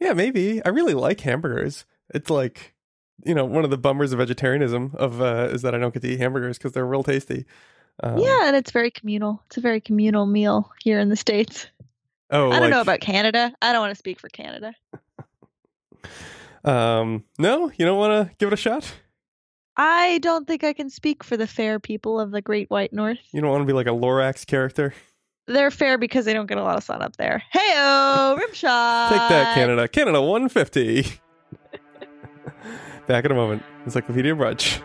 [0.00, 0.64] Yeah, maybe.
[0.64, 1.84] I really like hamburgers.
[2.14, 2.73] It's like,
[3.24, 6.02] you know, one of the bummers of vegetarianism of uh, is that I don't get
[6.02, 7.44] to eat hamburgers because they're real tasty.
[8.02, 9.42] Um, yeah, and it's very communal.
[9.46, 11.68] It's a very communal meal here in the states.
[12.30, 13.54] Oh, I don't know about Canada.
[13.62, 14.74] I don't want to speak for Canada.
[16.64, 18.90] Um, no, you don't want to give it a shot.
[19.76, 23.18] I don't think I can speak for the fair people of the Great White North.
[23.32, 24.94] You don't want to be like a Lorax character.
[25.46, 27.42] They're fair because they don't get a lot of sun up there.
[27.54, 29.08] Heyo, rimshot.
[29.10, 29.88] Take that, Canada.
[29.88, 31.20] Canada 150.
[33.06, 33.62] Back in a moment.
[33.84, 34.80] Encyclopedia Brunch.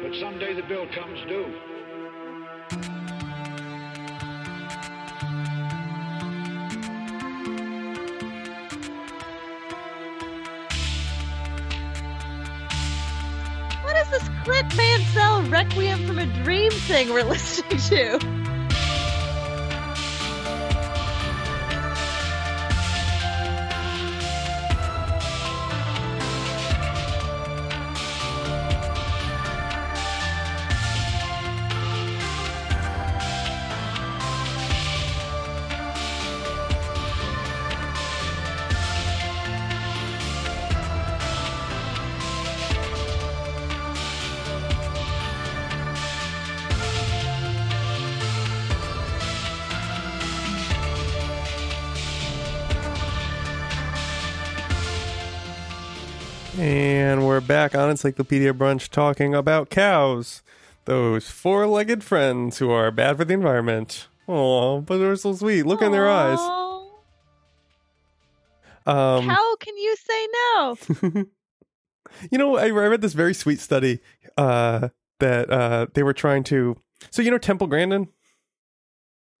[0.00, 1.54] But someday the bill comes due.
[13.82, 18.37] What is this Clint Mansell Requiem from a Dream thing we're listening to?
[57.58, 60.42] Back on Encyclopedia Brunch talking about cows.
[60.84, 64.06] Those four legged friends who are bad for the environment.
[64.28, 65.64] Oh, but they're so sweet.
[65.66, 66.38] Look in their eyes.
[68.86, 70.76] Um, How can you say no?
[72.30, 73.98] you know, I, I read this very sweet study
[74.36, 76.76] uh, that uh, they were trying to.
[77.10, 78.06] So, you know, Temple Grandin?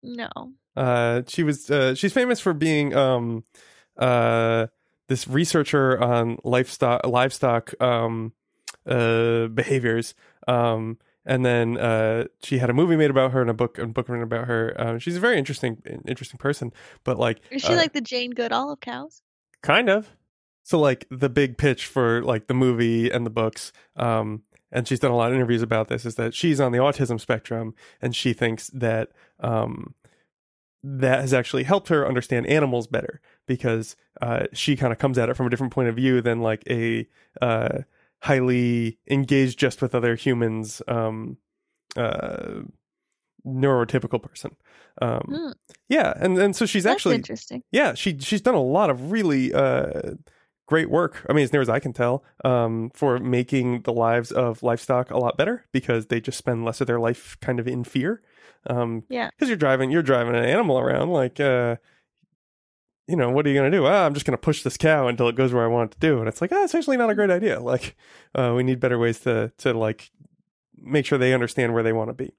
[0.02, 0.28] No.
[0.74, 3.44] Uh, she was uh, she's famous for being um,
[3.96, 4.66] uh,
[5.08, 8.32] this researcher on livestock livestock um,
[8.86, 10.14] uh, behaviors.
[10.46, 13.92] Um, and then uh, she had a movie made about her and a book and
[13.92, 14.74] book written about her.
[14.78, 16.72] Um, she's a very interesting interesting person,
[17.04, 19.22] but like Is she uh, like the Jane Goodall of cows?
[19.62, 20.08] kind of.
[20.62, 25.00] So like the big pitch for like the movie and the books, um, and she's
[25.00, 28.14] done a lot of interviews about this, is that she's on the autism spectrum and
[28.14, 29.94] she thinks that um,
[30.82, 35.28] that has actually helped her understand animals better because uh, she kind of comes at
[35.28, 37.08] it from a different point of view than like a
[37.42, 37.78] uh,
[38.22, 41.36] highly engaged just with other humans um,
[41.96, 42.60] uh,
[43.46, 44.54] neurotypical person.
[45.00, 45.50] Um, Hmm.
[45.88, 47.62] Yeah, and and so she's That's actually interesting.
[47.72, 50.14] yeah, she she's done a lot of really uh,
[50.66, 51.24] great work.
[51.28, 55.10] I mean, as near as I can tell, um, for making the lives of livestock
[55.10, 58.22] a lot better because they just spend less of their life kind of in fear.
[58.68, 59.30] Um, Yeah.
[59.30, 61.76] because you're driving, you're driving an animal around, like, uh,
[63.08, 63.86] you know, what are you gonna do?
[63.86, 66.06] Ah, I'm just gonna push this cow until it goes where I want it to
[66.06, 67.58] do, and it's like, ah, it's actually not a great idea.
[67.58, 67.96] Like,
[68.34, 70.10] uh, we need better ways to to like
[70.76, 72.32] make sure they understand where they want to be.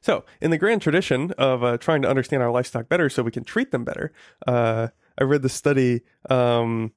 [0.00, 3.30] So, in the grand tradition of uh, trying to understand our livestock better so we
[3.30, 4.12] can treat them better,
[4.46, 6.92] uh, I read the study um,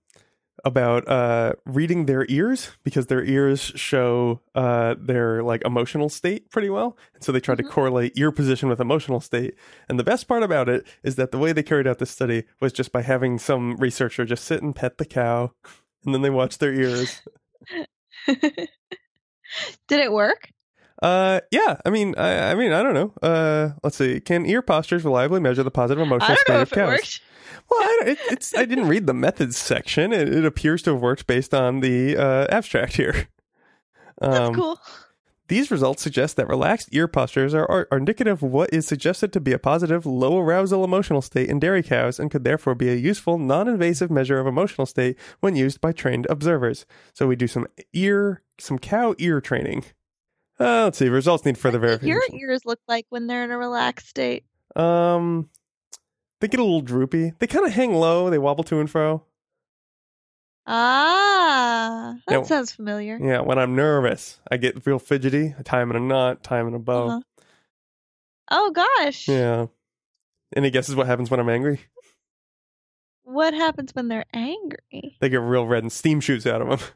[0.66, 6.70] about uh, reading their ears because their ears show uh, their like emotional state pretty
[6.70, 7.64] well, and so they tried Mhm.
[7.68, 9.56] to correlate ear position with emotional state.
[9.88, 12.44] And the best part about it is that the way they carried out this study
[12.60, 15.52] was just by having some researcher just sit and pet the cow,
[16.06, 17.22] and then they watch their ears.
[19.88, 20.50] Did it work?
[21.02, 21.78] Uh, yeah.
[21.86, 23.14] I mean, I, I mean, I don't know.
[23.22, 24.20] Uh, let's see.
[24.20, 26.90] Can ear postures reliably measure the positive emotional state of cows?
[26.90, 27.22] worked.
[27.70, 30.14] Well, I, it, it's I didn't read the methods section.
[30.14, 33.28] It, it appears to have worked based on the uh, abstract here.
[34.20, 34.80] That's Um, cool.
[35.50, 39.32] These results suggest that relaxed ear postures are, are, are indicative of what is suggested
[39.32, 42.90] to be a positive, low arousal emotional state in dairy cows and could therefore be
[42.90, 46.86] a useful, non invasive measure of emotional state when used by trained observers.
[47.14, 49.86] So we do some ear, some cow ear training.
[50.60, 51.08] Uh, let's see.
[51.08, 52.10] Results need further verification.
[52.10, 54.44] Your ears look like when they're in a relaxed state.
[54.76, 55.50] Um,
[56.42, 57.34] they get a little droopy.
[57.40, 58.30] They kind of hang low.
[58.30, 59.24] They wobble to and fro.
[60.66, 63.18] Ah, that sounds familiar.
[63.22, 65.56] Yeah, when I'm nervous, I get real fidgety.
[65.58, 67.08] I tie 'em in a knot, tie 'em in a bow.
[67.08, 67.22] Uh-huh.
[68.52, 69.28] Oh gosh.
[69.30, 69.68] Yeah.
[70.56, 71.82] Any guesses what happens when I'm angry?
[73.24, 75.18] What happens when they're angry?
[75.20, 76.90] They get real red and steam shoots out of them.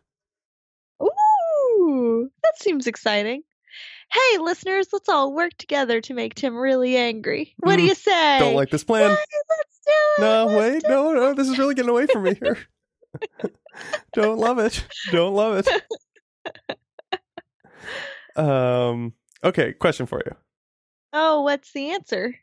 [1.04, 3.44] Ooh, that seems exciting.
[4.12, 7.54] Hey, listeners, let's all work together to make Tim really angry.
[7.58, 8.40] What do Mm, you say?
[8.40, 9.10] Don't like this plan.
[9.12, 9.16] Yay,
[9.50, 10.22] let's do it.
[10.22, 11.34] No, let's wait, no, no.
[11.34, 12.58] This is really getting away from me here.
[14.14, 14.86] Don't love it.
[15.12, 15.68] Don't love it.
[18.36, 19.14] Um.
[19.44, 20.36] Okay, question for you.
[21.14, 22.36] Oh, what's the answer?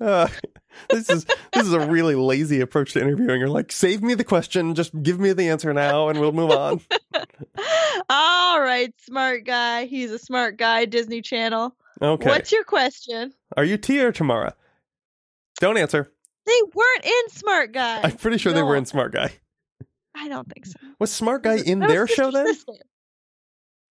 [0.00, 0.28] Uh,
[0.90, 3.38] this is this is a really lazy approach to interviewing.
[3.40, 6.50] You're like, save me the question, just give me the answer now, and we'll move
[6.50, 6.80] on.
[8.10, 9.86] All right, smart guy.
[9.86, 10.84] He's a smart guy.
[10.84, 11.74] Disney Channel.
[12.02, 12.28] Okay.
[12.28, 13.32] What's your question?
[13.56, 14.52] Are you Tia or Tamera?
[15.60, 16.10] Don't answer.
[16.46, 18.00] They weren't in Smart Guy.
[18.02, 18.78] I'm pretty sure they were No.
[18.78, 19.32] in Smart Guy.
[20.14, 20.74] I don't think so.
[20.98, 22.46] Was Smart Guy in their show then?
[22.52, 22.72] Sister.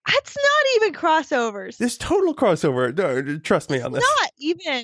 [0.10, 1.78] It's not even crossovers.
[1.78, 2.96] There's total crossover.
[2.96, 4.04] No, trust me on this.
[4.20, 4.84] Not even.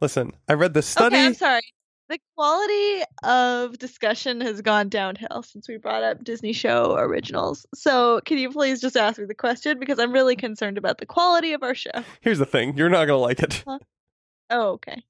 [0.00, 1.16] Listen, I read the study.
[1.16, 1.62] Okay, I'm sorry.
[2.08, 7.66] The quality of discussion has gone downhill since we brought up Disney show originals.
[7.74, 11.06] So, can you please just ask me the question because I'm really concerned about the
[11.06, 11.90] quality of our show.
[12.20, 12.76] Here's the thing.
[12.76, 13.64] You're not gonna like it.
[14.48, 15.02] Oh, okay.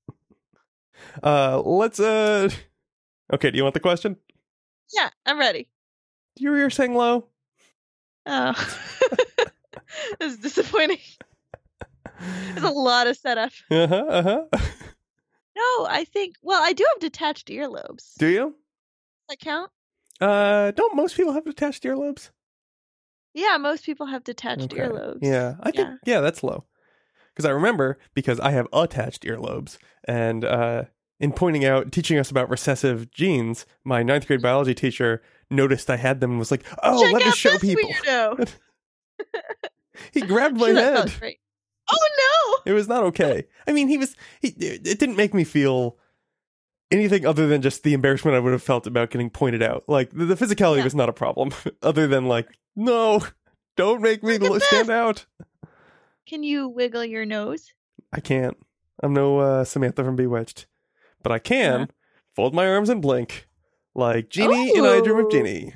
[1.23, 2.01] Uh, let's.
[2.01, 2.49] Uh,
[3.33, 3.51] okay.
[3.51, 4.17] Do you want the question?
[4.95, 5.69] Yeah, I'm ready.
[6.39, 7.27] You were saying low.
[8.25, 8.55] Oh.
[10.21, 10.99] this is disappointing.
[12.21, 13.53] There's a lot of setup.
[13.71, 14.05] Uh huh.
[14.09, 14.59] Uh huh.
[15.57, 18.15] No, I think well, I do have detached earlobes.
[18.19, 18.45] Do you?
[18.45, 18.55] Does
[19.31, 19.71] that count?
[20.21, 22.31] Uh, don't most people have detached earlobes?
[23.35, 24.77] Yeah, most people have detached Okay.
[24.83, 25.19] earlobes.
[25.23, 25.97] Yeah, I think Yeah.
[26.05, 26.65] yeah, that's low.
[27.35, 29.77] Because I remember because I have attached earlobes,
[30.09, 30.85] and uh,
[31.21, 35.97] in pointing out, teaching us about recessive genes, my ninth grade biology teacher noticed I
[35.97, 37.91] had them and was like, "Oh, Check let me show this people."
[40.13, 41.13] He grabbed my head.
[41.89, 42.01] Great.
[42.19, 42.59] no!
[42.67, 43.47] It was not okay.
[43.67, 44.17] I mean, he was.
[44.41, 45.97] He, it didn't make me feel
[46.91, 49.85] anything other than just the embarrassment I would have felt about getting pointed out.
[49.89, 50.85] Like the, the physicality Yeah.
[50.85, 51.51] was not a problem,
[51.83, 53.23] other than like, no,
[53.77, 55.27] don't make me Look stand out.
[56.27, 57.73] Can you wiggle your nose?
[58.13, 58.57] I can't.
[59.03, 60.67] I'm no uh, Samantha from Bewitched,
[61.23, 61.87] but I can Uh-huh.
[62.35, 63.47] fold my arms and blink
[63.95, 65.31] like Genie in I Dream of.
[65.31, 65.75] Genie.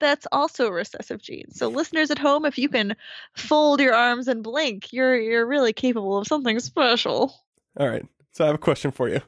[0.00, 1.50] That's also a recessive gene.
[1.50, 2.96] So listeners at home, if you can
[3.36, 7.34] fold your arms and blink, you're you're really capable of something special.
[7.78, 9.20] All right, so I have a question for you.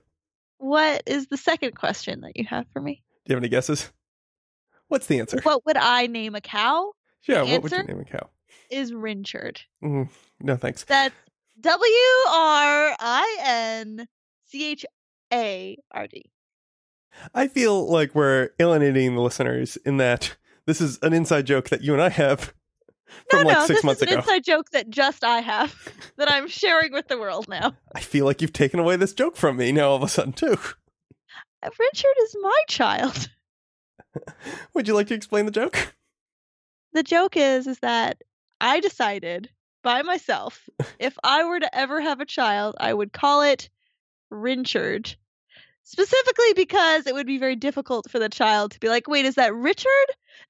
[0.58, 3.02] What is the second question that you have for me?
[3.24, 3.92] Do you have any guesses?
[4.88, 5.40] What's the answer?
[5.42, 6.92] What would I name a cow?
[7.26, 8.28] yeah, the what would you name a cow?
[8.70, 9.60] Is Wrinchard.
[9.82, 10.08] Mm,
[10.40, 10.84] no, thanks.
[10.84, 11.14] That's
[11.60, 11.86] W
[12.28, 14.08] R I N
[14.46, 14.86] C H
[15.32, 16.30] A R D.
[17.34, 21.82] I feel like we're alienating the listeners in that this is an inside joke that
[21.82, 22.52] you and I have
[23.32, 24.20] No, from like no, six this months is an ago.
[24.20, 25.74] inside joke that just I have
[26.16, 27.74] that I'm sharing with the world now.
[27.94, 30.32] I feel like you've taken away this joke from me now all of a sudden
[30.32, 30.56] too.
[31.62, 33.28] Uh, Richard is my child.
[34.74, 35.94] Would you like to explain the joke?
[36.94, 38.22] The joke is is that
[38.60, 39.50] I decided
[39.82, 43.68] by myself if I were to ever have a child, I would call it
[44.32, 45.16] Wrinchard.
[45.84, 49.34] Specifically because it would be very difficult for the child to be like, "Wait, is
[49.34, 49.88] that Richard?"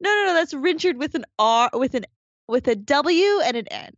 [0.03, 2.05] No, no, no, that's Richard with an R with an
[2.49, 3.93] with a W and an N.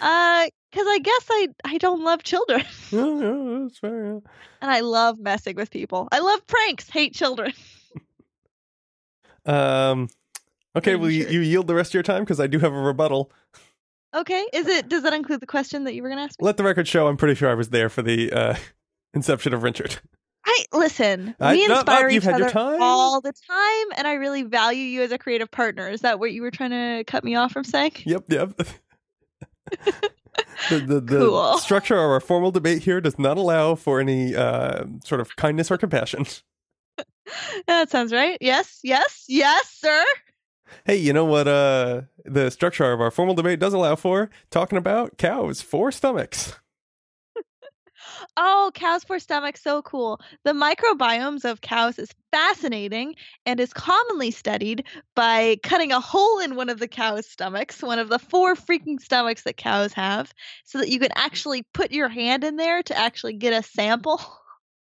[0.00, 4.04] Uh, because I guess I I don't love children, Yeah, yeah, that's fair.
[4.04, 4.18] yeah.
[4.62, 6.08] and I love messing with people.
[6.12, 6.88] I love pranks.
[6.88, 7.52] Hate children.
[9.46, 10.08] Um,
[10.76, 12.80] okay, will you, you yield the rest of your time because I do have a
[12.80, 13.30] rebuttal.
[14.14, 14.88] Okay, is it?
[14.88, 16.46] Does that include the question that you were gonna ask me?
[16.46, 17.06] Let the record show.
[17.08, 18.54] I'm pretty sure I was there for the uh,
[19.14, 19.98] inception of Richard.
[20.46, 21.34] I listen.
[21.40, 22.82] I- we no, inspire you've each had your other time.
[22.82, 25.88] all the time, and I really value you as a creative partner.
[25.88, 27.92] Is that what you were trying to cut me off from saying?
[28.04, 28.52] Yep, yep.
[30.68, 31.58] the the, the Cool.
[31.58, 35.70] structure of our formal debate here does not allow for any uh, sort of kindness
[35.70, 36.26] or compassion.
[37.66, 38.36] that sounds right.
[38.40, 40.04] Yes, yes, yes, sir.
[40.84, 41.46] Hey, you know what?
[41.48, 46.58] Uh, the structure of our formal debate does allow for talking about cows, four stomachs.
[48.36, 50.20] Oh, cows for stomach, so cool.
[50.44, 53.14] The microbiomes of cows is fascinating
[53.46, 57.98] and is commonly studied by cutting a hole in one of the cow's stomachs, one
[57.98, 60.32] of the four freaking stomachs that cows have,
[60.64, 64.20] so that you can actually put your hand in there to actually get a sample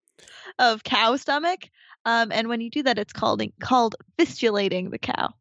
[0.58, 1.68] of cow stomach.
[2.04, 5.34] Um, and when you do that, it's called called fistulating the cow.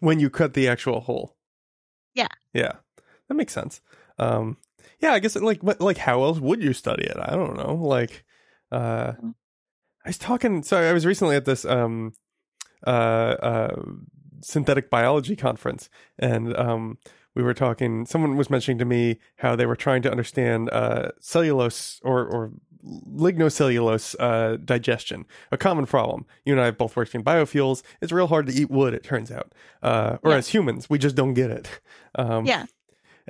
[0.00, 1.36] when you cut the actual hole.
[2.14, 2.28] Yeah.
[2.52, 2.72] Yeah.
[3.28, 3.80] That makes sense.
[4.18, 4.56] Um
[5.00, 7.16] yeah, I guess like but like how else would you study it?
[7.20, 7.74] I don't know.
[7.74, 8.24] Like
[8.72, 9.34] uh Mm.
[10.04, 12.12] I was talking so I was recently at this um
[12.86, 13.82] uh uh
[14.40, 16.98] synthetic biology conference and um
[17.34, 21.10] we were talking someone was mentioning to me how they were trying to understand uh
[21.20, 22.52] cellulose or or
[22.84, 26.24] lignocellulose uh, digestion, a common problem.
[26.44, 27.82] You and I have both worked in biofuels.
[28.00, 29.52] It's real hard to eat wood, it turns out.
[29.82, 30.36] Uh, or Yeah.
[30.38, 31.80] as humans, we just don't get it.
[32.14, 32.66] Um, Yeah.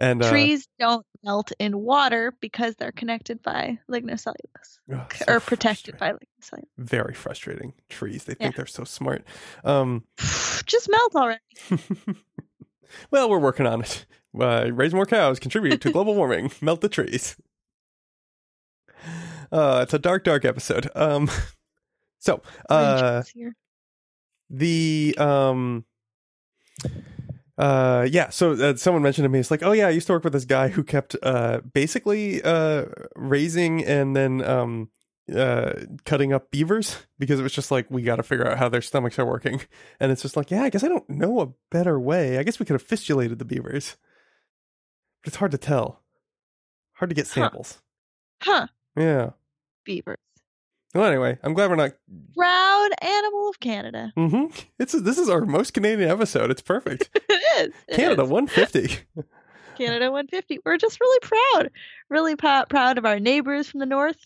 [0.01, 5.41] And uh, Trees don't melt in water because they're connected by lignocellulose ugh, so or
[5.41, 6.65] protected by lignocellulose.
[6.79, 7.75] Very frustrating.
[7.89, 8.57] Trees, they think Yeah.
[8.59, 9.25] they're so smart.
[9.65, 10.05] Um,
[10.67, 11.41] Just melt already.
[13.11, 14.07] well, we're working on it.
[14.39, 17.37] Uh, raise more cows, contribute to global warming, melt the trees.
[19.51, 20.89] Uh, it's a dark, dark episode.
[20.95, 21.29] Um,
[22.19, 23.23] so, uh,
[24.51, 25.85] the um
[27.59, 30.13] uh yeah so uh, someone mentioned to me it's like oh yeah i used to
[30.13, 32.85] work with this guy who kept uh basically uh
[33.17, 34.89] raising and then um
[35.35, 35.73] uh
[36.05, 38.81] cutting up beavers because it was just like we got to figure out how their
[38.81, 39.61] stomachs are working
[40.01, 42.59] and it's just like yeah i guess i don't know a better way i guess
[42.61, 43.97] we could have fistulated the beavers
[45.23, 46.01] but it's hard to tell
[46.95, 47.35] hard to get Huh.
[47.35, 47.83] samples
[48.43, 48.67] Huh.
[48.97, 49.31] yeah
[49.85, 50.19] Beavers.
[50.95, 51.93] Well anyway i'm glad we're not
[52.35, 54.13] Proud animal of Canada.
[54.17, 57.75] Mm hmm it's this is our most canadian episode it's perfect it is.
[57.89, 58.29] It canada is.
[58.29, 58.99] 150
[59.79, 60.59] Canada 150.
[60.65, 61.71] We're just really proud.
[62.11, 64.17] Really prou- proud of our neighbors from the north.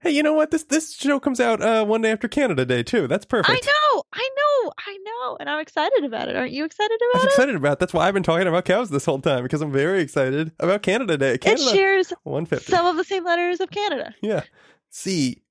[0.00, 0.50] Hey, you know what?
[0.50, 3.06] This this show comes out uh, one day after Canada Day too.
[3.06, 3.50] That's perfect.
[3.50, 4.02] I know.
[4.14, 4.72] I know.
[4.86, 5.36] I know.
[5.38, 6.36] And I'm excited about it.
[6.36, 7.10] Aren't you excited about it?
[7.14, 7.30] I'm about it?
[7.34, 7.78] excited about.
[7.78, 10.80] That's why I've been talking about cows this whole time because I'm very excited about
[10.82, 11.34] Canada Day.
[11.34, 12.72] It Canada shares 150.
[12.72, 14.14] some of the same letters of Canada.
[14.22, 14.44] yeah.
[14.88, 15.42] C.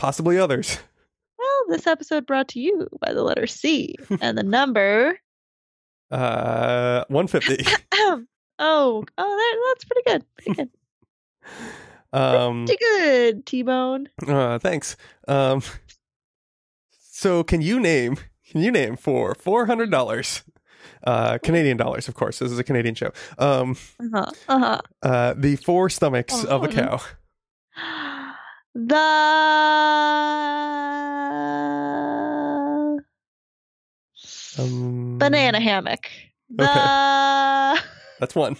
[0.00, 0.78] Possibly others.
[1.38, 5.18] Well, this episode brought to you by the letter C and the number.
[6.10, 7.62] Uh, 150.
[7.92, 8.24] oh,
[8.58, 10.24] oh, that, that's pretty good.
[10.38, 10.70] Pretty good.
[12.18, 12.64] um.
[12.64, 14.08] Pretty good, T Bone.
[14.26, 14.96] Uh, thanks.
[15.28, 15.60] Um.
[17.12, 18.16] So can you name?
[18.50, 20.42] Can you name for four hundred dollars?
[21.04, 22.38] Uh, Canadian dollars, of course.
[22.38, 23.12] This is a Canadian show.
[23.38, 23.76] Um.
[24.14, 24.80] Uh huh.
[25.02, 26.72] Uh the four stomachs of a Oh.
[26.72, 27.00] cow.
[28.74, 28.96] The
[34.58, 36.08] Um, banana hammock.
[36.50, 36.64] The
[38.20, 38.56] That's one.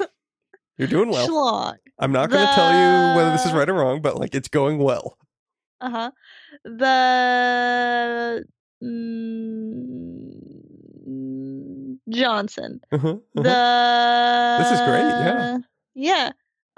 [0.79, 1.29] You're doing well.
[1.29, 1.75] schlong.
[1.99, 4.49] I'm not going to tell you whether this is right or wrong, but like it's
[4.49, 5.19] going well.
[5.81, 6.11] Uh huh.
[6.65, 8.45] The
[8.83, 10.41] mm,
[12.09, 12.81] Johnson.
[12.93, 13.19] Uh-huh, uh-huh.
[13.35, 15.59] The This is great, yeah.
[15.95, 16.31] Yeah.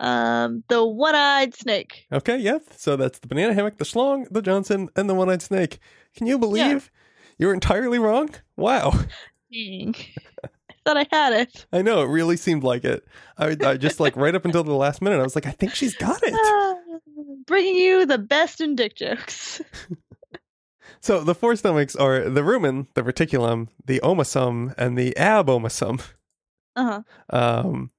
[0.02, 2.06] Um, the one-eyed snake.
[2.12, 2.64] Okay, yep.
[2.76, 5.78] So that's the banana hammock, the schlong, the Johnson, and the one-eyed snake.
[6.16, 6.90] Can you believe
[7.38, 8.30] you're entirely wrong?
[8.56, 8.92] Wow.
[9.52, 9.94] Dang.
[10.44, 11.66] I thought I had it.
[11.72, 13.04] I know it really seemed like it.
[13.38, 15.74] I, I just like right up until the last minute, I was like, I think
[15.74, 16.34] she's got it.
[16.34, 16.74] Ah,
[17.46, 19.60] bringing you the best in dick jokes.
[21.00, 26.00] So the four stomachs are the rumen, the reticulum, the omasum, and the abomasum.
[26.76, 27.36] Uh huh.
[27.36, 27.90] Um,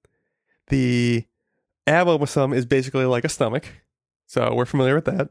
[0.70, 1.26] the
[1.88, 3.65] abomasum is basically like a stomach,
[4.25, 5.29] so we're familiar with that.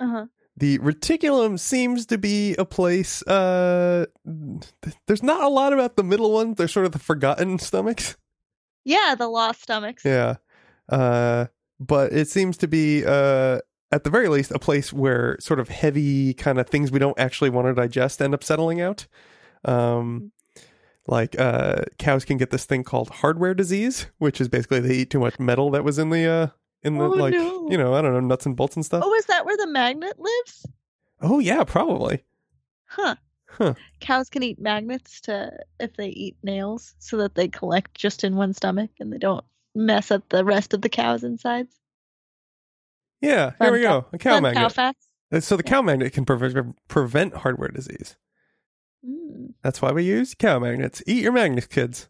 [0.00, 0.26] Uh huh.
[0.58, 3.22] The reticulum seems to be a place.
[3.26, 6.56] Uh, th- there's not a lot about the middle ones.
[6.56, 8.16] They're sort of the forgotten stomachs.
[8.84, 10.04] Yeah, the lost stomachs.
[10.04, 10.36] Yeah.
[10.88, 11.46] Uh,
[11.78, 13.58] but it seems to be, uh,
[13.92, 17.18] at the very least, a place where sort of heavy kind of things we don't
[17.18, 19.06] actually want to digest end up settling out.
[19.66, 20.32] Um,
[21.08, 25.10] like uh, cows can get this thing called hardware disease, which is basically they eat
[25.10, 26.46] too much metal that was in the uh,
[26.82, 27.68] in the Oh, like no.
[27.70, 29.02] you know I don't know nuts and bolts and stuff.
[29.04, 30.66] Oh, is that where the magnet lives?
[31.20, 32.24] Oh yeah, probably.
[32.86, 33.16] Huh.
[33.48, 33.74] Huh.
[34.00, 35.50] Cows can eat magnets to
[35.80, 39.44] if they eat nails so that they collect just in one stomach and they don't
[39.74, 41.74] mess up the rest of the cow's insides.
[43.20, 44.06] Yeah, here we cow- go.
[44.12, 44.74] A cow Fun magnet.
[44.74, 44.92] Cow.
[45.32, 48.16] Uh, So the cow magnet can pre- prevent hardware disease.
[49.04, 49.54] Mm.
[49.62, 51.02] That's why we use cow magnets.
[51.06, 52.08] Eat your magnets, kids.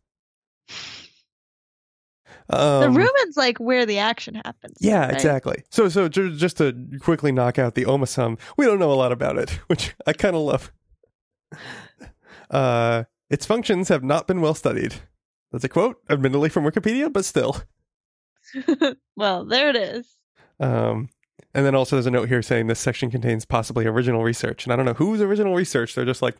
[2.49, 4.77] Um, the rumen's like where the action happens.
[4.81, 5.15] Yeah, right?
[5.15, 5.65] exactly.
[5.71, 9.13] So, so ju- just to quickly knock out the omasum, we don't know a lot
[9.13, 10.73] about it, which I kind of love.
[12.51, 14.95] Uh, its functions have not been well studied.
[15.51, 17.63] That's a quote, admittedly from Wikipedia, but still.
[19.17, 20.07] well, there it is.
[20.61, 21.09] Um,
[21.57, 24.73] and then also there's a note here saying this section contains possibly original research, and
[24.73, 25.95] I don't know whose original research.
[25.95, 26.37] They're just like,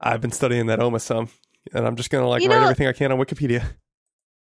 [0.00, 1.28] I've been studying that omasum,
[1.74, 3.64] and I'm just gonna like You write know- everything I can on Wikipedia.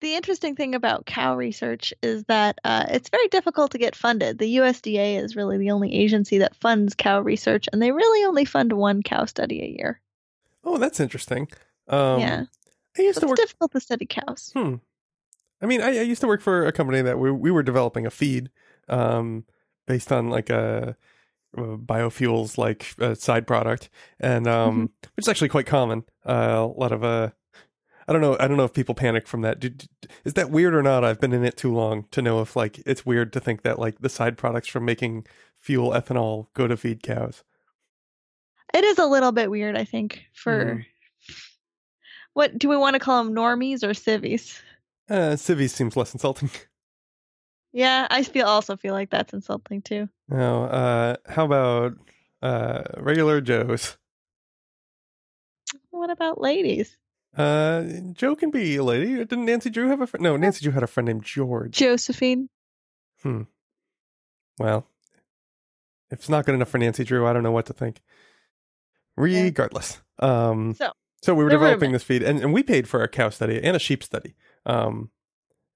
[0.01, 4.39] The interesting thing about cow research is that uh, it's very difficult to get funded.
[4.39, 8.45] The USDA is really the only agency that funds cow research, and they really only
[8.45, 10.01] fund one cow study a year.
[10.63, 11.49] Oh, that's interesting.
[11.89, 12.45] Um, yeah,
[12.99, 14.51] I used so to it's work difficult to study cows.
[14.55, 14.75] Hmm.
[15.63, 18.05] I mean, I, I used to work for a company that we we were developing
[18.05, 18.51] a feed,
[18.91, 19.45] um,
[19.87, 20.97] based on like a,
[21.57, 23.89] a biofuels like uh, side product,
[24.21, 26.05] and um, which is actually quite common.
[26.27, 27.31] Uh, a lot of uh,
[28.07, 29.61] I don't know, I don't know if people panic from that.
[29.61, 29.87] Do, do-
[30.25, 31.05] is that weird or not?
[31.05, 33.79] I've been in it too long to know if like it's weird to think that
[33.79, 35.27] like the side products from making
[35.59, 37.43] fuel ethanol go to feed cows.
[38.75, 40.25] It is a little bit weird, I think.
[40.35, 40.85] For Mhm.
[42.35, 44.61] what do we want to call them, normies or civvies?
[45.09, 46.51] Uh, civvies seems less insulting.
[47.75, 50.09] Yeah, I feel also feel like that's insulting too.
[50.29, 51.95] Now, uh, how about
[52.41, 53.99] uh, regular Joes?
[55.91, 56.97] What about ladies?
[57.37, 59.17] Uh, Joe can be a lady.
[59.17, 60.23] Didn't Nancy Drew have a friend?
[60.23, 61.73] No, Nancy Drew had a friend named George.
[61.73, 62.49] Josephine.
[63.23, 63.43] Hmm.
[64.61, 64.87] Well,
[66.13, 68.03] if it's not good enough for Nancy Drew, I don't know what to think.
[69.17, 73.09] Regardless, um, So, so we were developing this feed, and, and we paid for a
[73.09, 74.37] cow study and a sheep study.
[74.65, 75.11] Um,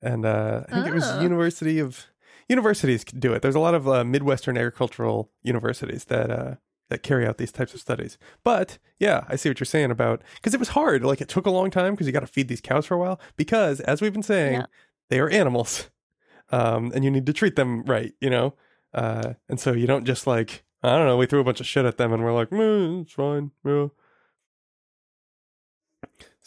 [0.03, 1.21] and uh, I think it was Oh.
[1.21, 2.07] University of
[2.49, 3.43] universities can do it.
[3.43, 6.55] There's a lot of uh, Midwestern agricultural universities that uh,
[6.91, 8.17] that carry out these types of studies.
[8.45, 11.05] But yeah, I see what you're saying about because it was hard.
[11.05, 12.99] Like it took a long time because you got to feed these cows for a
[12.99, 13.21] while.
[13.37, 14.67] Because as we've been saying, Yeah.
[15.11, 15.91] they are animals,
[16.51, 18.15] um, and you need to treat them right.
[18.21, 18.55] You know,
[18.95, 21.17] uh, and so you don't just like I don't know.
[21.17, 23.51] We threw a bunch of shit at them, and we're like, "Mm, it's fine.
[23.65, 23.89] Yeah.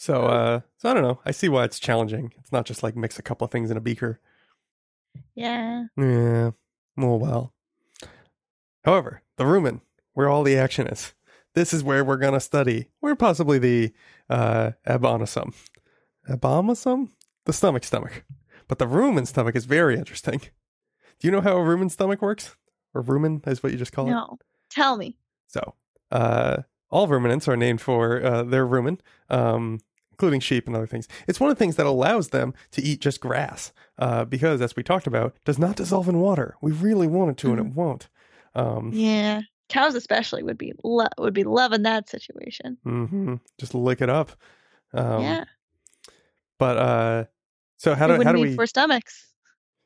[0.02, 1.20] So, uh, so I don't know.
[1.24, 2.32] I see why it's challenging.
[2.40, 4.18] It's not just like mix a couple of things in a beaker.
[5.36, 5.84] Yeah.
[5.96, 6.50] Yeah.
[6.98, 7.52] Oh well.
[8.84, 9.80] However, the rumen,
[10.14, 11.14] where all the action is,
[11.54, 12.88] this is where we're gonna study.
[12.98, 13.92] Where possibly the
[14.28, 15.54] uh abomasum.
[16.28, 17.10] Abomasum?
[17.44, 18.24] The stomach stomach.
[18.66, 20.40] But the rumen stomach is very interesting.
[21.20, 22.56] Do you know how a rumen stomach works?
[22.92, 24.10] Or rumen is what you just call it?
[24.10, 24.36] No.
[24.68, 25.16] Tell me.
[25.46, 25.74] So,
[26.10, 28.98] uh, all ruminants are named for uh, their rumen,
[29.30, 29.78] um,
[30.12, 31.08] including sheep and other things.
[31.26, 34.76] It's one of the things that allows them to eat just grass, uh, because, as
[34.76, 36.56] we talked about, does not dissolve in water.
[36.62, 38.08] We really want it to, and it won't.
[38.54, 39.40] Um, Yeah.
[39.68, 42.76] Cows especially would be lo- would be loving that situation.
[42.84, 44.32] mhm, Just lick it up.
[44.92, 45.44] Um, yeah.
[46.58, 47.24] But uh,
[47.78, 48.54] so how we do how do we?
[48.54, 49.28] four stomachs.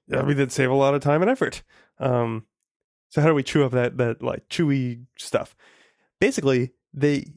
[0.08, 1.62] Yeah, we did save a lot of time and effort.
[2.00, 2.46] Um,
[3.10, 5.54] So how do we chew up that that like chewy stuff?
[6.20, 7.34] Basically, they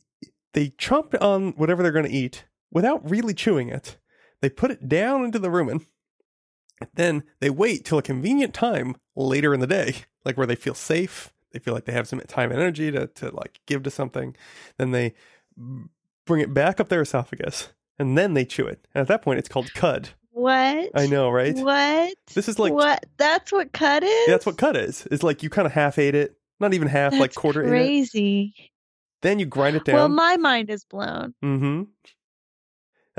[0.54, 3.98] they chomp on whatever they're going to eat without really chewing it.
[4.42, 5.86] They put it down into the rumen.
[6.94, 10.74] Then they wait till a convenient time later in the day, like where they feel
[10.74, 13.92] safe, they feel like they have some time and energy to to like give to
[13.92, 14.36] something.
[14.78, 15.14] Then they
[16.26, 18.88] bring it back up their esophagus, and then they chew it.
[18.94, 20.10] And at that point, it's called cud.
[20.32, 20.92] What?
[20.96, 21.56] I know, right?
[21.56, 22.14] What?
[22.34, 23.06] This is like what?
[23.18, 24.28] That's what cut is.
[24.28, 25.06] that's what cud is.
[25.12, 27.68] It's like you kind of half ate it, not even half, like That's quarter ate
[27.68, 27.70] it.
[27.72, 28.72] crazy.
[29.22, 29.96] Then you grind it down.
[29.96, 31.34] Well, my mind is blown.
[31.44, 31.84] Mm-hmm.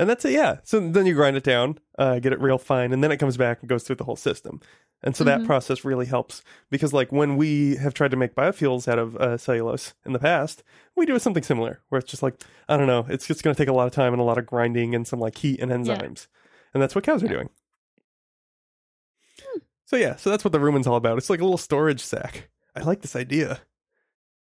[0.01, 0.57] And that's it, yeah.
[0.63, 3.37] So then you grind it down, uh, get it real fine, and then it comes
[3.37, 4.59] back and goes through the whole system.
[5.03, 5.45] And so that Mhm.
[5.45, 6.41] process really helps
[6.71, 10.17] because, like, when we have tried to make biofuels out of uh, cellulose in the
[10.17, 10.63] past,
[10.95, 12.33] we do something similar where it's just like,
[12.67, 14.39] I don't know, it's just going to take a lot of time and a lot
[14.39, 16.25] of grinding and some like heat and enzymes.
[16.73, 17.33] And that's what cows are Yeah.
[17.33, 17.49] doing.
[19.85, 21.19] So, yeah, so that's what the rumen's all about.
[21.19, 22.49] It's like a little storage sack.
[22.75, 23.61] I like this idea.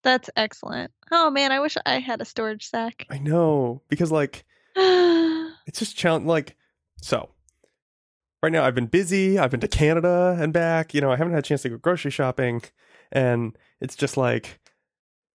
[0.04, 0.92] That's excellent.
[1.10, 3.04] Oh man, I wish I had a storage sack.
[3.10, 4.44] I know because, like,
[5.66, 6.56] it's just challenge like
[7.00, 7.30] so
[8.42, 11.32] right now i've been busy i've been to canada and back you know i haven't
[11.32, 12.62] had a chance to go grocery shopping
[13.12, 14.60] and it's just like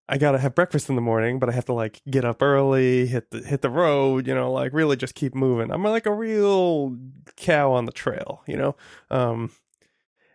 [0.07, 3.07] i gotta have breakfast in the morning but i have to like get up early
[3.07, 5.71] hit the hit the road you know like really just keep moving.
[5.71, 6.95] I'm like a real
[7.35, 8.75] cow on the trail you know?
[9.09, 9.51] Um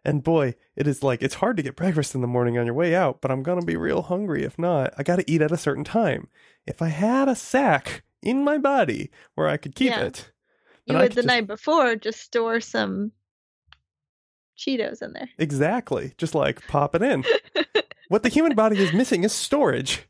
[0.05, 2.75] and boy it is like it's hard to get breakfast in the morning on your
[2.75, 4.45] way out but i'm gonna be real hungry.
[4.45, 6.29] If not i gotta eat at a certain time.
[6.67, 10.03] If i had a sack in my body where i could keep Yeah.
[10.05, 10.31] it
[10.87, 13.13] you would the just- night before just store some
[14.59, 15.29] Cheetos in there.
[15.39, 16.13] Exactly.
[16.19, 17.25] Just like pop it in.
[18.09, 20.03] what the human body is missing is storage.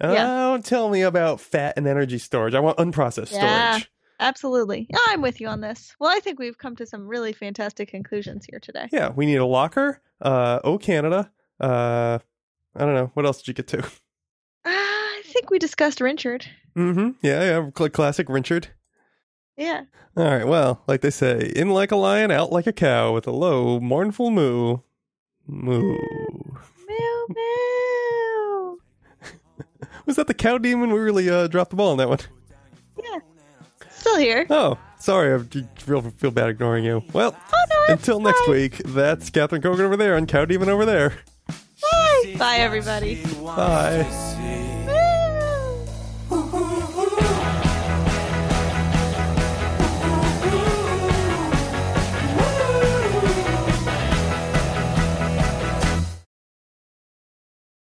[0.00, 0.14] Yeah.
[0.26, 2.54] Don't tell me about fat and energy storage.
[2.54, 3.72] I want unprocessed Yeah.
[3.72, 3.90] storage.
[4.20, 4.88] Absolutely.
[5.08, 5.94] I'm with you on this.
[5.98, 8.88] Well, I think we've come to some really fantastic conclusions here today.
[8.92, 10.00] Yeah, we need a locker.
[10.20, 11.32] Uh, oh, Canada.
[11.60, 12.18] Uh,
[12.76, 13.10] I don't know.
[13.14, 13.90] What else did you get to?
[15.28, 16.46] I think we discussed Richard.
[16.76, 17.10] Mm-hmm.
[17.22, 17.70] Yeah, yeah.
[17.76, 18.68] cl- Classic Richard.
[19.56, 19.82] Yeah.
[20.16, 20.46] All right.
[20.46, 23.80] Well, like they say, in like a lion, out like a cow, with a low,
[23.80, 24.78] mournful moo.
[25.46, 25.96] Moo.
[26.88, 28.76] Meow meow.
[30.06, 30.92] Was that the cow demon?
[30.92, 32.18] We really uh, dropped the ball on that one.
[33.02, 33.18] Yeah.
[33.90, 34.46] Still here.
[34.50, 35.32] Oh, sorry.
[35.32, 35.44] I
[35.86, 37.02] real feel bad ignoring you.
[37.12, 37.92] Well, Oh no.
[37.94, 38.50] until next fine.
[38.50, 41.14] week, that's Catherine Kogan over there and Cow Demon over there.
[41.48, 42.34] Bye.
[42.38, 43.24] Bye everybody.
[43.42, 44.06] Bye.